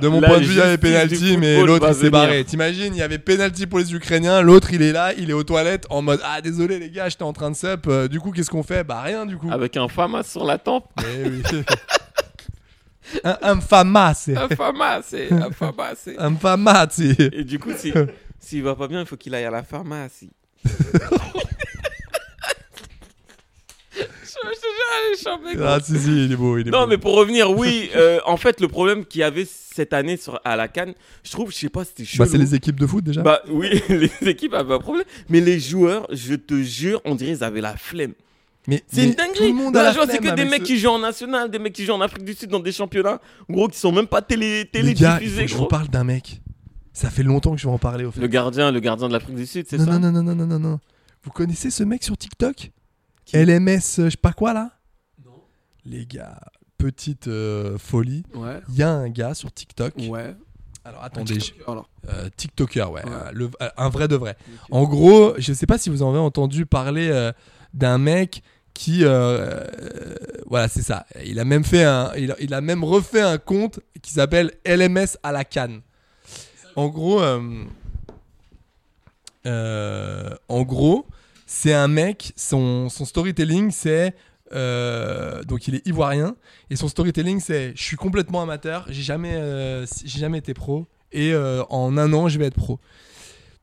[0.00, 2.44] De mon La point de vue, il y avait du mais l'autre s'est barré.
[2.44, 5.44] T'imagines, il y avait penalty pour les Ukrainiens, l'autre il est là, il est aux
[5.44, 7.86] toilettes en mode Ah, désolé les gars, j'étais en train de sup.
[7.88, 8.84] Euh, du coup, qu'est-ce qu'on fait?
[8.84, 9.48] Bah, rien du coup.
[9.50, 10.86] Avec un famas sur la tempe.
[11.00, 11.42] Eh oui.
[13.24, 14.28] un, un famas.
[14.36, 15.94] Un famas, c'est un famas.
[15.96, 16.86] c'est- Un famas.
[17.32, 17.92] Et du coup, si-
[18.38, 20.30] s'il va pas bien, il faut qu'il aille à la pharmacie.
[20.68, 21.06] je, je te
[23.94, 24.17] jure, elle est chambée, gros.
[25.60, 26.58] Ah, si, si, il est beau.
[26.58, 26.86] Il est Non, beau.
[26.88, 30.40] mais pour revenir, oui, euh, en fait, le problème qu'il y avait cette année sur,
[30.44, 32.24] à la Cannes, je trouve, je sais pas, c'était chelou.
[32.24, 33.22] Bah, c'est les équipes de foot déjà.
[33.22, 35.04] Bah oui, les équipes avaient un problème.
[35.28, 38.12] Mais les joueurs, je te jure, on dirait qu'ils avaient la flemme.
[38.66, 39.52] mais C'est une tout le dinguerie.
[39.52, 41.50] monde Là, a la je vois, c'est que des mecs ce- qui jouent en national,
[41.50, 44.06] des mecs qui jouent en Afrique du Sud dans des championnats, gros, qui sont même
[44.06, 45.64] pas télé, Les gars, que je gros.
[45.64, 46.40] vous parle d'un mec.
[46.92, 48.20] Ça fait longtemps que je vais en parler au fait.
[48.20, 50.46] Le gardien, le gardien de l'Afrique du Sud, c'est ça non, non, non, non, non,
[50.46, 50.80] non, non.
[51.22, 52.72] Vous connaissez ce mec sur TikTok?
[53.32, 53.68] LMS,
[53.98, 54.70] euh, je sais pas quoi là?
[55.24, 55.32] Non.
[55.84, 56.40] Les gars,
[56.78, 58.22] petite euh, folie.
[58.34, 58.60] Ouais.
[58.68, 59.94] Il y a un gars sur TikTok.
[60.08, 60.34] Ouais.
[60.84, 61.88] Alors attendez, je- Alors.
[62.08, 63.10] euh, TikToker, ouais, Ouais.
[63.12, 64.36] euh, le- euh, un vrai de vrai.
[64.70, 67.32] En gros, je sais pas si vous en avez entendu parler euh,
[67.74, 70.14] d'un mec qui, euh, euh,
[70.46, 71.04] voilà, c'est ça.
[71.26, 74.52] Il a même fait un, il a, il a même refait un compte qui s'appelle
[74.64, 75.82] LMS à la canne.
[76.76, 77.64] En gros, euh,
[79.46, 81.06] euh, en gros,
[81.50, 82.32] c'est un mec.
[82.36, 84.14] Son, son storytelling, c'est
[84.54, 86.36] euh, donc il est ivoirien
[86.70, 90.86] et son storytelling, c'est je suis complètement amateur, j'ai jamais, euh, j'ai jamais été pro
[91.10, 92.78] et euh, en un an je vais être pro.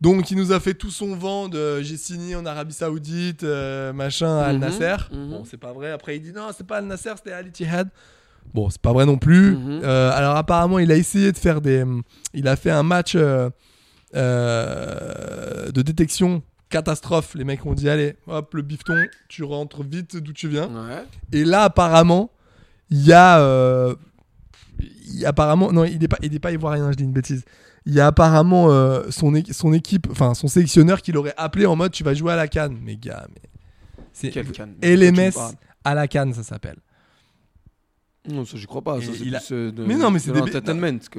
[0.01, 3.93] Donc il nous a fait tout son vent de j'ai signé en Arabie Saoudite, euh,
[3.93, 4.95] machin, à Al Mhm, Nasser.
[5.11, 5.29] mhm.
[5.29, 5.91] Bon, c'est pas vrai.
[5.91, 7.87] Après il dit non, c'est pas Al Nasser, c'était Al Ittihad.
[8.53, 9.55] Bon, c'est pas vrai non plus.
[9.55, 9.81] Mhm.
[9.83, 11.83] Euh, alors apparemment, il a essayé de faire des.
[12.33, 13.49] Il a fait un match euh,
[15.71, 16.43] de détection
[16.75, 17.35] catastrophe.
[17.35, 18.97] Les mecs ont dit allez, hop, le bifton,
[19.29, 20.67] tu rentres vite d'où tu viens.
[20.67, 21.03] Ouais.
[21.31, 22.31] Et là, apparemment,
[22.89, 23.39] il y a.
[23.39, 23.95] euh,
[25.07, 25.71] y apparemment.
[25.71, 27.43] Non, il n'est pas, il est pas ivoirien, je dis une bêtise.
[27.85, 31.75] Il y a apparemment euh, son, son équipe, enfin son sélectionneur qui l'aurait appelé en
[31.75, 32.77] mode tu vas jouer à la canne.
[32.81, 33.41] Mais gars, mais.
[34.11, 34.31] C'est
[34.81, 35.31] LMS
[35.83, 36.77] à la canne, ça s'appelle.
[38.27, 38.99] Non, ça, j'y crois pas.
[39.01, 40.39] Ça, a- plus, euh, de- mais c'est des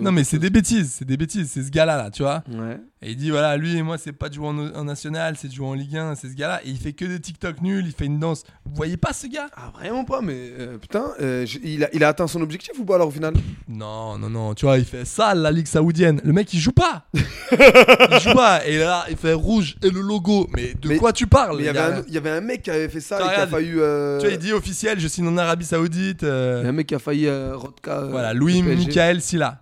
[0.03, 1.51] Non, mais c'est des bêtises, c'est des bêtises.
[1.53, 2.43] C'est ce gars-là, là, tu vois.
[2.51, 2.81] Ouais.
[3.03, 5.49] Et il dit voilà, lui et moi, c'est pas de jouer en, en national, c'est
[5.49, 6.63] de jouer en Ligue 1, c'est ce gars-là.
[6.65, 8.43] Et il fait que des TikTok nuls, il fait une danse.
[8.65, 9.49] Vous voyez pas ce gars?
[9.55, 12.87] Ah, vraiment pas, mais euh, putain, euh, il, a, il a atteint son objectif ou
[12.87, 13.35] pas alors au final?
[13.69, 16.23] Non, non, non, tu vois, il fait sale la Ligue Saoudienne.
[16.25, 17.05] Le mec, il joue pas.
[17.15, 18.67] il joue pas.
[18.67, 20.49] Et là, il fait rouge et le logo.
[20.57, 22.31] Mais de Mais- quoi tu parles Mais il y, a- avait un, il y avait
[22.31, 23.51] un mec qui avait fait ça et qui a Regarde.
[23.51, 23.73] failli.
[23.77, 26.23] euh, Tu vois, il dit officiel, je signe en Arabie Saoudite.
[26.23, 27.99] euh, il y a un mec qui a failli euh, Rodka.
[27.99, 28.75] euh, Voilà, Louis PSG.
[28.87, 29.61] Michael Silla.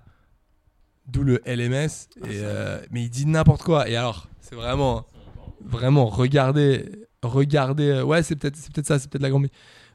[1.06, 2.08] D'où le LMS.
[2.24, 3.88] Et, euh, mais il dit n'importe quoi.
[3.88, 5.06] Et alors, c'est vraiment,
[5.64, 6.86] vraiment, regardez,
[7.22, 7.88] regardez.
[7.88, 9.48] euh, Ouais, c'est peut-être, c'est peut-être ça, c'est peut-être la grande.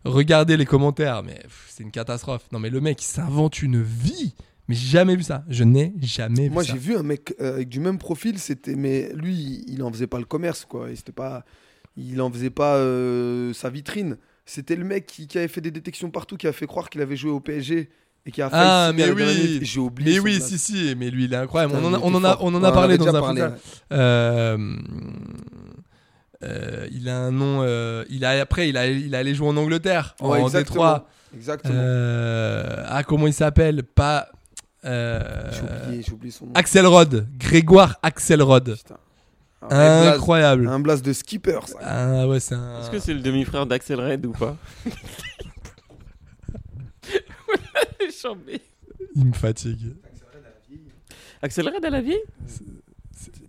[0.05, 2.45] Regardez les commentaires, mais c'est une catastrophe.
[2.51, 4.33] Non, mais le mec, il s'invente une vie.
[4.67, 5.43] Mais j'ai jamais vu ça.
[5.49, 6.73] Je n'ai jamais vu Moi, ça.
[6.73, 10.05] j'ai vu un mec euh, avec du même profil, c'était mais lui, il en faisait
[10.07, 10.91] pas le commerce quoi.
[10.91, 11.43] Il c'était pas,
[11.97, 14.17] il en faisait pas euh, sa vitrine.
[14.45, 17.01] C'était le mec qui, qui avait fait des détections partout, qui a fait croire qu'il
[17.01, 17.89] avait joué au PSG
[18.25, 19.59] et qui a failli Ah, signer à mais oui.
[19.63, 20.13] J'ai oublié.
[20.13, 20.95] Mais oui, si, si.
[20.97, 21.73] Mais lui, il est incroyable.
[21.73, 22.43] Putain, on en a, on en a, fort.
[22.43, 23.49] on en Ouais, a on parlé dans un parlé, ouais.
[23.93, 24.57] Euh,
[26.43, 27.61] euh, il a un nom.
[27.63, 30.59] euh, il a après, il a, il a allé jouer en Angleterre, Ouais, en exactement.
[30.83, 31.07] Détroit.
[31.35, 31.73] Exactement.
[31.77, 33.83] Euh, ah, comment il s'appelle?
[33.83, 34.29] Pas.
[34.85, 35.21] euh,
[36.01, 36.51] J'ai oublié, son nom.
[36.55, 37.27] Axelrod.
[37.37, 38.75] Grégoire Axelrod.
[38.75, 38.95] Putain.
[39.69, 40.67] Blaze- Incroyable.
[40.69, 41.77] Un blast de skipper, ça.
[41.83, 42.79] Ah ouais, c'est un.
[42.79, 44.55] Est-ce que c'est le demi-frère d'Axel Red ou pas?
[48.21, 48.61] Chambé.
[49.15, 49.93] Il me fatigue.
[51.41, 52.17] Axel Red à la vie?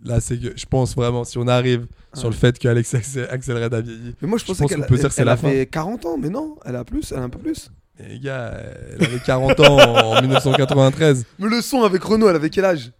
[0.03, 3.27] Là, c'est que je pense vraiment, si on arrive sur le fait que Alex Axel,
[3.29, 4.15] Axelred a vieilli.
[4.21, 5.49] Mais moi, je pensais pense qu'elle qu'on peut dire que c'est elle la fin.
[5.49, 7.69] avait 40 ans, mais non, elle a plus, elle a un peu plus.
[7.99, 8.53] Et les gars,
[8.97, 11.25] elle avait 40 ans en 1993.
[11.39, 12.91] Mais le son avec Renault, elle avait quel âge?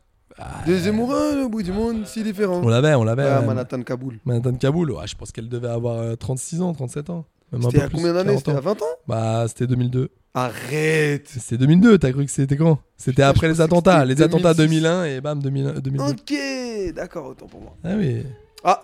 [0.65, 2.61] Des amoureux au bout du monde, si différent.
[2.63, 3.23] On l'avait, on l'avait.
[3.23, 4.19] Ouais, euh, Manhattan Kaboul.
[4.25, 7.25] Manhattan Kaboul, ouais, je pense qu'elle devait avoir euh, 36 ans, 37 ans.
[7.51, 8.29] Même un C'était à plus, combien d'années?
[8.29, 8.85] 40 C'était à 20 ans?
[9.07, 10.09] Bah, c'était 2002.
[10.33, 12.79] Arrête C'était 2002, t'as cru que c'était quand?
[12.97, 14.01] C'était après les attentats.
[14.01, 14.81] c'était Les attentats 2006.
[14.81, 16.03] 2001 et bam, 2000 2002.
[16.11, 17.75] Ok, d'accord, autant pour moi.
[17.83, 18.23] Ah oui,
[18.63, 18.83] Ah,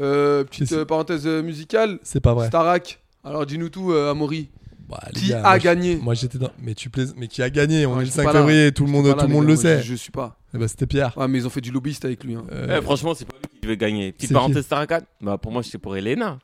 [0.00, 1.98] euh, petite euh, parenthèse euh, musicale.
[2.02, 2.48] c'est pas vrai.
[2.48, 3.00] Starak.
[3.22, 4.50] Alors dis-nous tout, euh, Amaury.
[4.88, 5.96] Bah, Qui gars, a moi, gagné?
[5.96, 6.50] Moi j'étais dans.
[6.62, 7.04] Mais tu plais...
[7.16, 7.84] Mais qui a gagné?
[7.86, 8.38] On Ouais, est le j'étais 5 pas là.
[8.40, 9.82] février, tout le monde, tout le monde gars, le sait.
[9.82, 10.36] Je, je suis pas.
[10.54, 11.16] Eh bah, c'était Pierre.
[11.16, 12.34] Ouais, mais ils ont fait du lobbyiste avec lui.
[12.34, 12.44] hein.
[12.50, 14.12] Euh, Eh, Franchement, c'est pas lui qui devait gagner.
[14.12, 15.02] Petite C'est parenthèse Starakat.
[15.20, 16.38] Bah, pour moi, j'étais pour Elena.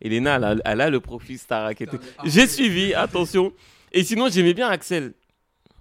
[0.00, 1.84] Elena, elle a, elle a le profil Starak.
[2.24, 3.52] J'ai suivi, attention.
[3.92, 5.12] Et sinon, j'aimais bien Axel.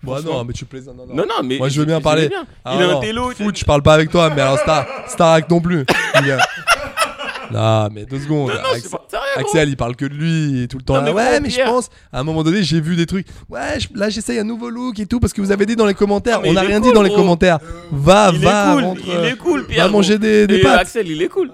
[0.01, 0.33] Franchement.
[0.35, 0.95] non, mais tu plaisantes.
[0.95, 1.13] Non, non.
[1.13, 1.57] Non, non, mais.
[1.57, 2.29] Moi je veux bien parler.
[2.29, 2.45] bien.
[2.63, 2.97] Ah, Il a non.
[2.97, 3.31] un télo.
[3.31, 5.85] Foot, je parle pas avec toi, mais alors Star, Starac non plus.
[7.51, 8.49] non, mais deux secondes.
[8.49, 9.25] Non, non, je Axel- suis pas sérieux.
[9.37, 10.93] Axel, il parle que de lui tout le temps.
[10.93, 11.89] Non, là, mais ouais, mais je pense.
[12.13, 13.27] À un moment donné, j'ai vu des trucs.
[13.49, 15.85] Ouais, je- là, j'essaye un nouveau look et tout parce que vous avez dit dans
[15.87, 16.41] les commentaires.
[16.45, 17.17] On n'a est rien cool, dit dans les gros.
[17.17, 17.59] commentaires.
[17.91, 19.89] Va, il va, est cool, rentre, il est cool, va Pierre.
[19.89, 20.19] manger gros.
[20.19, 20.79] des, des Et pâtes.
[20.81, 21.51] Axel, il est cool.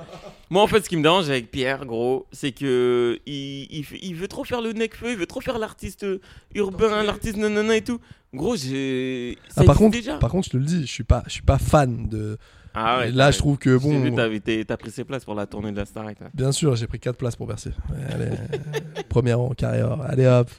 [0.56, 4.00] Moi, en fait, ce qui me dérange avec Pierre, gros, c'est que il, il, fait-
[4.02, 6.06] il veut trop faire le necfeu, il veut trop faire l'artiste
[6.54, 8.00] urbain, l'artiste nanana et tout.
[8.34, 9.38] Gros, j'ai.
[9.58, 10.16] Ah, par contre, déjà.
[10.16, 12.38] par contre, je te le dis, je suis pas, je suis pas fan de.
[12.74, 14.16] Ah ouais, là, je trouve que bon.
[14.16, 16.22] t'as- t'as pris ses places pour la tournée de la Starac.
[16.22, 16.28] là.
[16.34, 17.72] Bien sûr, j'ai pris 4 places pour Bercy.
[17.90, 18.30] Ouais, allez,
[19.10, 20.02] premier rang, carré or.
[20.08, 20.50] Allez hop.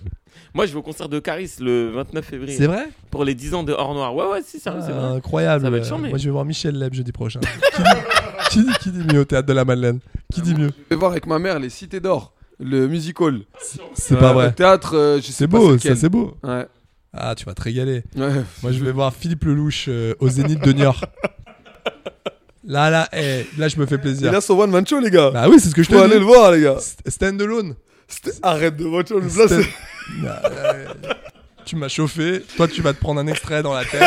[0.54, 2.56] Moi, je vais au concert de Caris le 29 février.
[2.56, 4.14] C'est vrai Pour les 10 ans de Hors Noir.
[4.14, 5.16] Ouais, ouais, si, sérieux, c'est vrai.
[5.16, 5.64] Incroyable.
[5.64, 6.08] Ça va être charmé.
[6.08, 7.40] Moi, je vais voir Michel Leb jeudi prochain.
[7.74, 7.88] qui, dit,
[8.50, 9.98] qui, dit, qui dit mieux au théâtre de la Madeleine
[10.32, 13.40] Qui dit mieux Je vais voir avec ma mère les Cités d'Or, le musical.
[13.94, 14.46] C'est pas Euh, vrai.
[14.48, 15.94] Le théâtre, euh, je sais C'est pas beau, lequel.
[15.94, 16.36] ça c'est beau.
[16.42, 16.66] Ouais.
[17.18, 18.02] Ah, tu vas te régaler.
[18.16, 18.28] Ouais.
[18.62, 21.00] Moi, je vais voir Philippe Lelouch euh, au Zénith de Niort.
[22.68, 24.30] Là, là, eh, là, je me fais plaisir.
[24.32, 25.30] Il a son one man show, les gars.
[25.30, 26.10] Bah oui, c'est ce que je te Faut dis.
[26.10, 26.76] aller le voir, les gars.
[26.80, 27.74] St- Stand alone.
[28.42, 29.20] Arrête de watch on.
[29.20, 29.68] Là, Stand- c'est-
[30.24, 30.86] euh,
[31.64, 32.42] tu m'as chauffé.
[32.56, 34.02] Toi, tu vas te prendre un extrait dans la tête.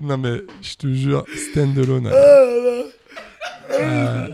[0.00, 2.06] non, mais je te jure, stand alone.
[2.06, 2.84] ouais.
[3.80, 4.28] Euh,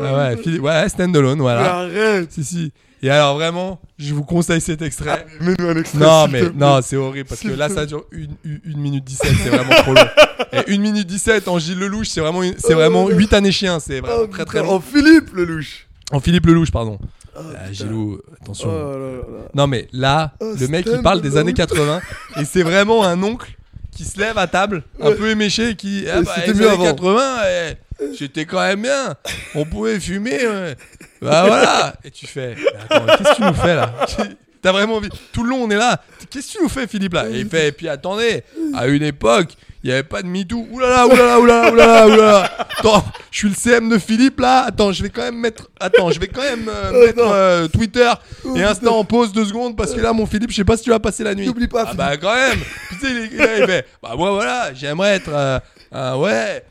[0.00, 1.62] ah ouais, Philippe- ouais, stand alone, voilà.
[1.62, 1.68] Mais
[2.00, 2.32] arrête.
[2.32, 2.72] Si, si.
[3.04, 5.26] Et alors, vraiment, je vous conseille cet extrait.
[5.40, 5.98] Mets-nous un extrait.
[5.98, 9.74] Non, mais non, c'est horrible parce que là, ça dure 1 minute 17, c'est vraiment
[9.82, 10.06] trop long.
[10.52, 13.80] Et 1 minute 17 en Gilles Lelouch, c'est vraiment, une- c'est vraiment 8 années chiens,
[13.80, 14.74] c'est vraiment Oh, très très long.
[14.74, 15.88] En Philippe Lelouch.
[16.12, 16.98] En Philippe Lelouch, pardon.
[17.34, 18.68] Ah, Gilou, attention.
[18.68, 19.44] Oh là là là.
[19.54, 22.00] Non, mais là, Oh, le mec, il parle des années 80
[22.40, 23.50] et c'est vraiment un oncle
[23.96, 26.04] qui se lève à table, un peu éméché, et qui.
[26.10, 26.84] Ah bah, c'était mieux avant.
[26.84, 27.76] 80, eh,
[28.18, 29.14] j'étais quand même bien.
[29.54, 30.46] On pouvait fumer.
[30.46, 30.76] ouais.
[31.20, 31.94] Bah voilà.
[32.04, 32.56] Et tu fais.
[32.90, 33.94] attends, qu'est-ce que tu nous fais là?
[34.62, 35.08] T'as vraiment envie.
[35.32, 36.00] Tout le long, on est là.
[36.30, 37.26] Qu'est-ce que tu nous fais, Philippe là?
[37.28, 37.68] Et il fait.
[37.68, 38.44] Et puis attendez,
[38.74, 39.48] à une époque,
[39.82, 40.68] il n'y avait pas de MeToo.
[40.70, 42.50] Oulala, oulala, oulala, oulala, oulala.
[42.78, 44.62] Attends, je suis le CM de Philippe là.
[44.66, 45.68] Attends, je vais quand même mettre.
[45.80, 48.08] Attends, je vais quand même euh, mettre euh, Twitter
[48.54, 50.84] et Insta en pause deux secondes parce que là, mon Philippe, je sais pas si
[50.84, 51.46] tu vas passer la nuit.
[51.46, 52.58] N'oublie pas, Ah bah quand même.
[52.90, 53.86] Tu sais, il, est- là, il fait.
[54.00, 55.30] Bah moi voilà, j'aimerais être.
[55.32, 55.58] euh,
[55.90, 56.64] un- ouais.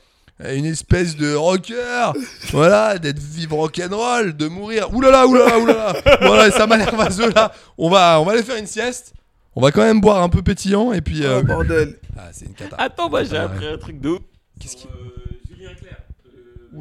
[0.49, 2.11] Une espèce de rocker,
[2.51, 4.91] voilà, d'être vivre rock'n'roll, de mourir.
[4.93, 5.93] Oulala, oulala, oulala.
[6.21, 7.51] Voilà, ça m'a l'air vaseux là.
[7.77, 9.13] On va, on va aller faire une sieste.
[9.55, 11.23] On va quand même boire un peu pétillant et puis.
[11.25, 11.99] euh, Oh, bordel.
[12.17, 12.75] Ah, c'est une cata.
[12.79, 14.21] Attends, moi, j'ai Ah, appris un truc de ouf.
[14.59, 15.97] Qu'est-ce qui- Euh, Julien Clerc.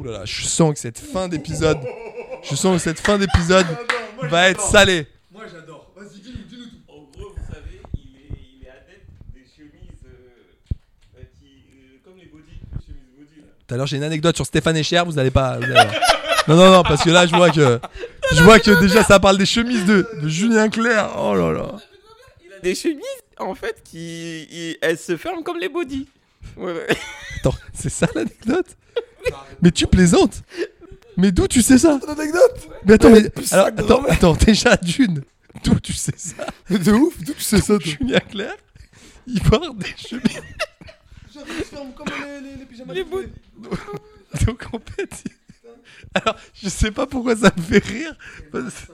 [0.05, 1.77] euh, là, je sens que cette fin d'épisode,
[2.43, 3.67] je sens que cette fin d'épisode
[4.23, 5.05] va être salée.
[5.31, 5.91] Moi j'adore.
[5.95, 6.91] Vas-y, dis-nous, dis-nous tout.
[6.91, 11.97] En gros, vous savez, il est, il est adepte des chemises euh, euh, qui, euh,
[12.05, 13.53] comme les body, les chemises body là.
[13.71, 15.55] Tout à l'heure, j'ai une anecdote sur Stéphane Echer, vous allez pas.
[15.55, 15.87] vous allez voir.
[16.45, 17.79] Non, non, non, parce que là, je vois que.
[18.33, 21.09] Je vois que déjà, ça parle des chemises de, de Julien Clerc.
[21.17, 21.71] Oh là là.
[22.45, 22.99] Il a des chemises,
[23.39, 26.05] en fait, qui, il- elles se ferment comme les body.
[26.57, 26.87] Ouais, ouais.
[27.39, 28.65] Attends, c'est ça l'anecdote?
[29.61, 30.43] Mais tu plaisantes
[31.15, 31.97] Mais d'où tu sais ça?
[32.09, 32.67] Anecdote?
[32.85, 33.31] Mais attends, mais.
[33.51, 33.69] Alors,
[34.09, 35.23] attends, déjà, d'une.
[35.63, 36.45] D'où tu sais ça?
[36.69, 37.79] De ouf, d'où tu sais ça, toi?
[37.79, 38.57] Julien Clerc,
[39.27, 40.41] il porte des chemises.
[41.33, 43.05] Genre, ils se ferment comme les, les, les pyjamas Les.
[44.45, 45.23] Donc en fait.
[46.13, 48.15] Alors, je sais pas pourquoi ça me fait rire.
[48.51, 48.87] parce-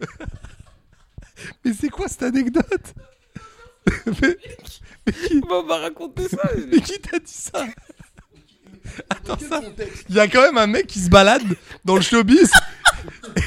[1.64, 2.94] Mais c'est quoi cette anecdote?
[4.06, 4.38] Mais,
[5.06, 6.50] mais qui, On va raconter ça.
[6.70, 7.66] mais qui t'a dit ça?
[9.10, 9.60] Attends, ça.
[10.08, 11.42] Il y a quand même un mec qui se balade
[11.84, 12.50] dans le showbiz.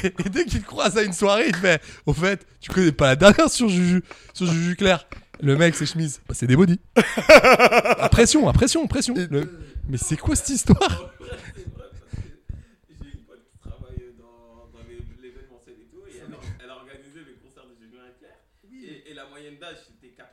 [0.02, 3.06] Et, et dès qu'il croise à une soirée, il fait Au fait, tu connais pas
[3.08, 4.02] la dernière sur Juju,
[4.34, 5.06] sur Juju Claire?
[5.40, 6.78] Le mec, ses chemises, bah, c'est des body.
[6.96, 9.14] à pression, à pression, pression.
[9.14, 9.50] Le-
[9.88, 11.12] Mais c'est quoi cette histoire?
[12.90, 17.34] J'ai une pote qui travaille dans, les- l'événementiel et tout, et elle, a- organisé les
[17.34, 18.36] concerts de Julien Clerc.
[18.72, 20.26] Et, et la moyenne d'âge c'était 70-80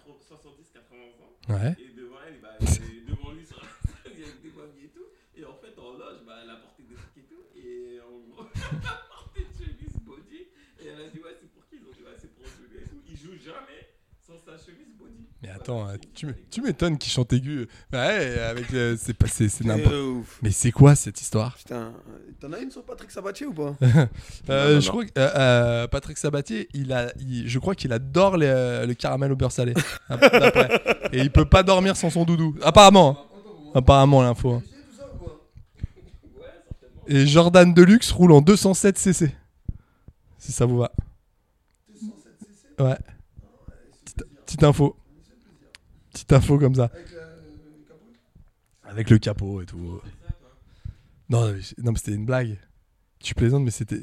[1.22, 1.54] ans.
[1.54, 1.76] Ouais.
[1.80, 2.58] Et devant elle, bah,
[3.08, 3.70] devant lui sur la
[4.04, 5.06] scène, il y avait des mamies et tout.
[5.36, 7.44] Et en fait, en loge, bah, elle a porté des trucs et tout.
[7.58, 10.48] Et en gros, elle a porté une chemise body.
[10.82, 11.78] Et elle a dit, ouais, c'est pour qui?
[11.78, 13.02] Ils ont dit, ouais, c'est pour Julien et tout.
[13.08, 13.88] Il joue jamais
[14.46, 15.12] sans sa chemise body.
[15.42, 15.96] Mais attends, euh,
[16.50, 17.68] tu m'étonnes qu'il chante aigu.
[17.92, 19.94] Ouais, avec euh, c'est pas c'est c'est n'importe.
[20.42, 21.56] Mais c'est quoi cette histoire?
[21.58, 21.94] Putain,
[22.40, 23.76] t'en as une sur Patrick Sabatier ou pas?
[24.50, 24.92] Euh, non, Je non.
[24.92, 28.86] crois que euh, euh, Patrick Sabatier, il a, il- je crois qu'il adore les, euh,
[28.86, 29.74] le caramel au beurre salé.
[30.10, 30.18] hein.
[31.12, 32.56] Et il peut pas dormir sans son doudou.
[32.62, 33.72] Apparemment, hein.
[33.76, 34.54] apparemment l'info.
[34.54, 34.64] hein.
[37.08, 39.36] Et Jordan Deluxe roule en 207 cc.
[40.38, 40.92] Si ça vous va.
[42.80, 42.98] Ouais.
[44.54, 44.96] Petite, info.
[46.12, 46.92] Petite info comme ça.
[48.84, 50.00] Avec le capot et tout.
[51.28, 52.60] Non, mais, non, mais c'était une blague.
[53.20, 54.00] Tu plaisantes, mais c'était.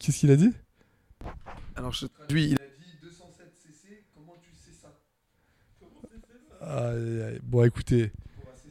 [0.00, 0.52] Qu'est-ce qu'il a dit?
[1.74, 2.46] Alors je traduis.
[2.46, 4.94] Il a dit 207 cc, comment tu sais ça?
[7.42, 8.10] Bon, écoutez,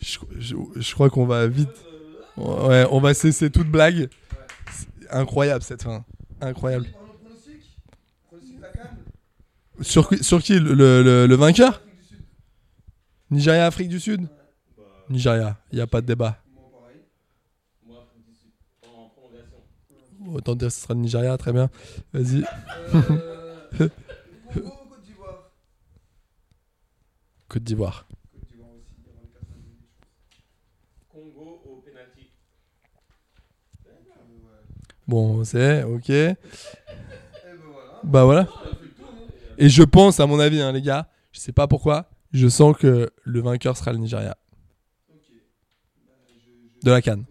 [0.01, 1.70] je, je- je crois qu'on va vite.
[2.38, 4.10] Ouais, on va cesser toute blague.
[5.12, 6.03] Incroyable cette fin.
[6.41, 6.88] Incroyable.
[9.82, 11.82] Sur, qui- sur qui le, vainqueur?
[13.32, 14.28] Nigeria, Afrique du Sud?
[15.09, 16.41] Nigeria, il n'y a pas de débat.
[20.28, 21.69] Autant dire que ce sera le Nigeria, très bien.
[22.13, 22.43] Vas-y.
[27.47, 28.07] Côte d'Ivoire.
[31.11, 32.30] Congo au penalty.
[35.07, 36.11] Bon, c'est ok.
[38.03, 38.47] Bah voilà.
[39.58, 42.76] Et je pense, à mon avis, hein, les gars, je sais pas pourquoi, je sens
[42.78, 44.38] que le vainqueur sera le Nigeria.
[46.84, 47.26] De la Cannes.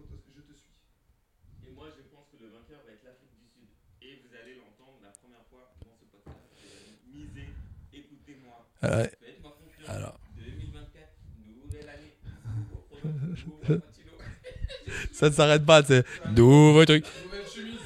[1.65, 3.69] Et moi, je pense que le vainqueur va être l'Afrique du Sud.
[4.01, 6.37] Et vous allez l'entendre la première fois dans ce podcast.
[7.13, 7.49] Misez,
[7.93, 8.67] écoutez-moi.
[8.81, 9.89] Faites-moi confiance.
[9.95, 10.19] Alors.
[10.35, 11.07] 2024,
[11.63, 13.81] nouvelle année.
[15.13, 16.03] Ça ne s'arrête pas, c'est
[16.35, 17.05] nouveau truc.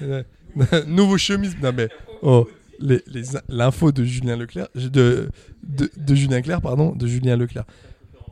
[0.02, 0.26] Ouais.
[0.88, 1.56] Nouveau chemise.
[1.62, 1.90] Non mais
[2.22, 2.48] oh,
[3.50, 5.30] l'info de Julien Leclerc, de,
[5.64, 7.66] de, Julien Clerc, pardon, de Julien Leclerc.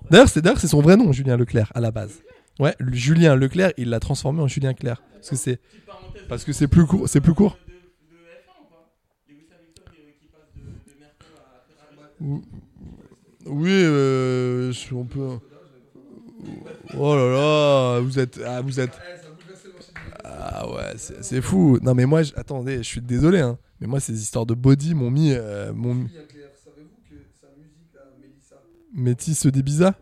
[0.10, 2.22] D'ailleurs, c'est d'ailleurs c'est son vrai nom, Julien Leclerc, à la base.
[2.60, 5.60] Ouais, Julien Leclerc, il l'a transformé en Julien Clerc parce que c'est
[6.28, 7.58] parce que c'est plus court, c'est plus court.
[12.20, 12.42] Ou-
[13.46, 15.38] Oui, euh, on peut.
[16.98, 18.92] Oh là là, vous êtes, ah, vous êtes.
[20.24, 21.80] Ah ouais, c'est c'est fou.
[21.82, 23.58] Non mais moi, je- attendez, je suis désolé, hein.
[23.80, 27.16] Mais moi, ces histoires de body m'ont mis, euh, m'ont mis- Julien Clerc, savez-vous que
[27.40, 28.56] sa musique, là, Mélissa,
[28.94, 29.88] Métis d'Ibiza.
[29.90, 29.94] ouais.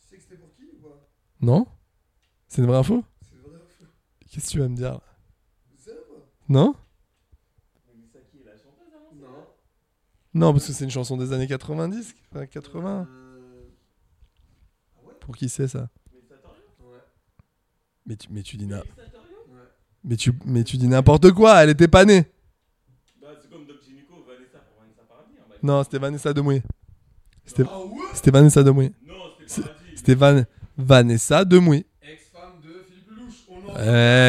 [0.00, 1.08] Tu sais que c'était pour qui ou pas?
[1.40, 1.66] Non
[2.48, 3.02] C'est une vraie info?
[3.22, 3.90] C'est vrai ou faux
[4.30, 5.00] Qu'est-ce que tu vas me dire là?
[5.70, 6.74] Vous savez pas Non?
[7.94, 9.46] Mélissa qui est la chanteuse avant Non.
[10.34, 13.08] Non, parce que c'est une chanson des années 90, enfin, 80.
[13.10, 13.68] Euh,
[15.20, 15.80] Pour qui c'est ça?
[15.80, 15.86] Ouais.
[18.06, 19.60] Mais tu, mais tu dis na- Mélissa Torio Ouais.
[20.04, 21.62] mais tu, mais tu dis n'importe quoi.
[21.62, 22.24] Elle était pas née.
[23.20, 25.34] Bah, c'est comme Doc Gynéco, Vanessa pour Vanessa Paradis.
[25.40, 26.62] hein, Non, c'était Vanessa Demouy.
[27.44, 28.92] C'était, Ah ouais c'était Vanessa Demouy.
[29.06, 29.14] Non,
[29.94, 30.42] c'était Van,
[30.76, 31.84] Vanessa Demouy.
[32.02, 33.34] Ex-femme de Philippe Lelouch.
[33.48, 33.76] On en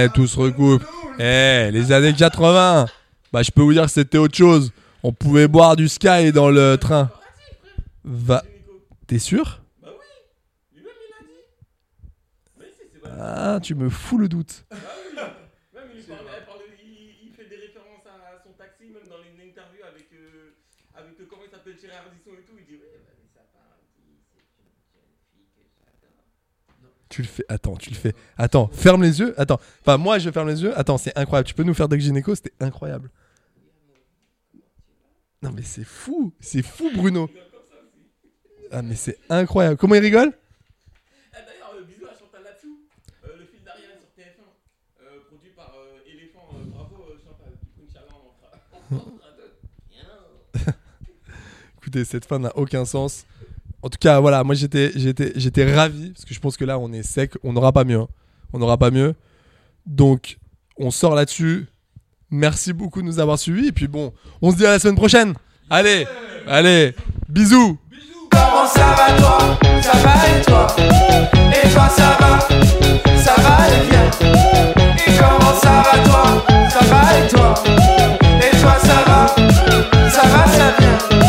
[0.06, 0.84] Eh, tout se recoupe.
[1.20, 2.86] Eh, les années 80.
[3.34, 4.72] Bah, je peux vous dire que c'était autre chose.
[5.04, 7.10] On pouvait boire du Sky dans le train.
[8.04, 8.44] Va.
[9.06, 11.34] T'es sûr Bah oui Lui-même, il a dit.
[12.60, 13.07] Mais si, c'est vrai.
[13.20, 14.66] Ah, tu me fous le doute.
[14.72, 14.78] Oui
[15.74, 19.22] Même, il, parle- elle parle- il, il fait des références à son taxi, même dans
[19.24, 20.52] une interview avec, euh,
[20.96, 22.54] avec euh, comment il s'appelle, Thierry Ardisson et tout.
[22.60, 26.24] Il dit Oui, Vanessa Paradis, c'est une jeune fille que j'adore.
[27.10, 27.46] Tu le fais.
[27.50, 28.14] Attends, tu le fais.
[28.38, 29.34] Attends, ferme les yeux.
[29.40, 29.60] Attends.
[29.82, 30.78] Enfin, moi, je ferme les yeux.
[30.78, 31.48] Attends, c'est incroyable.
[31.48, 33.10] Tu peux nous faire Doc Gynéco C'était incroyable.
[35.42, 36.34] Non, mais c'est fou.
[36.40, 37.30] C'est fou, Bruno.
[38.72, 39.78] Ah, mais c'est incroyable.
[39.78, 40.34] Comment il rigole
[41.32, 42.80] Ah, D'ailleurs, euh, bisous à Chantal Latsou,
[43.24, 44.42] euh, le film d'Ariane sur TF1,
[45.04, 46.50] euh, produit par euh, Éléphant.
[46.54, 47.54] euh, bravo euh, Chantal.
[47.62, 48.52] Du coup, Inch'Allah, on en fera,
[48.92, 49.62] on en fera d'autres.
[49.88, 50.74] Bien.
[52.06, 53.26] Cette fin n'a aucun sens.
[53.82, 56.80] En tout cas, voilà, moi j'étais, j'étais, j'étais ravi parce que je pense que là
[56.80, 58.08] on est sec, on n'aura pas mieux, hein.
[58.54, 59.14] on n'aura pas mieux.
[59.86, 60.38] Donc,
[60.78, 61.68] on sort là-dessus.
[62.30, 64.96] Merci beaucoup de nous avoir suivis et puis bon, on se dit à la semaine
[64.96, 65.34] prochaine.
[65.70, 66.06] Allez,
[66.48, 66.94] allez,
[67.30, 67.78] bisous.
[68.32, 69.60] Comment ça va toi?
[69.82, 70.68] Ça va et toi?
[71.90, 72.40] Ça va?
[73.18, 73.58] Ça va
[73.90, 74.12] bien?
[74.98, 76.46] Et comment ça va toi?
[78.42, 78.76] Et toi?
[78.80, 79.28] Ça va?
[80.10, 81.27] Ça va ça vient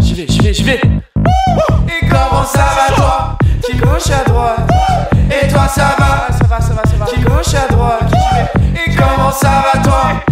[0.00, 0.74] J'y vais j'y vais j'y vais.
[0.74, 3.38] Et comment ça va toi?
[3.64, 4.70] Qui gauche à droite?
[5.30, 6.26] Et toi ça va?
[6.30, 7.06] Ça va ça va ça va.
[7.06, 8.12] Qui gauche à droite?
[8.74, 10.31] Et comment ça va toi?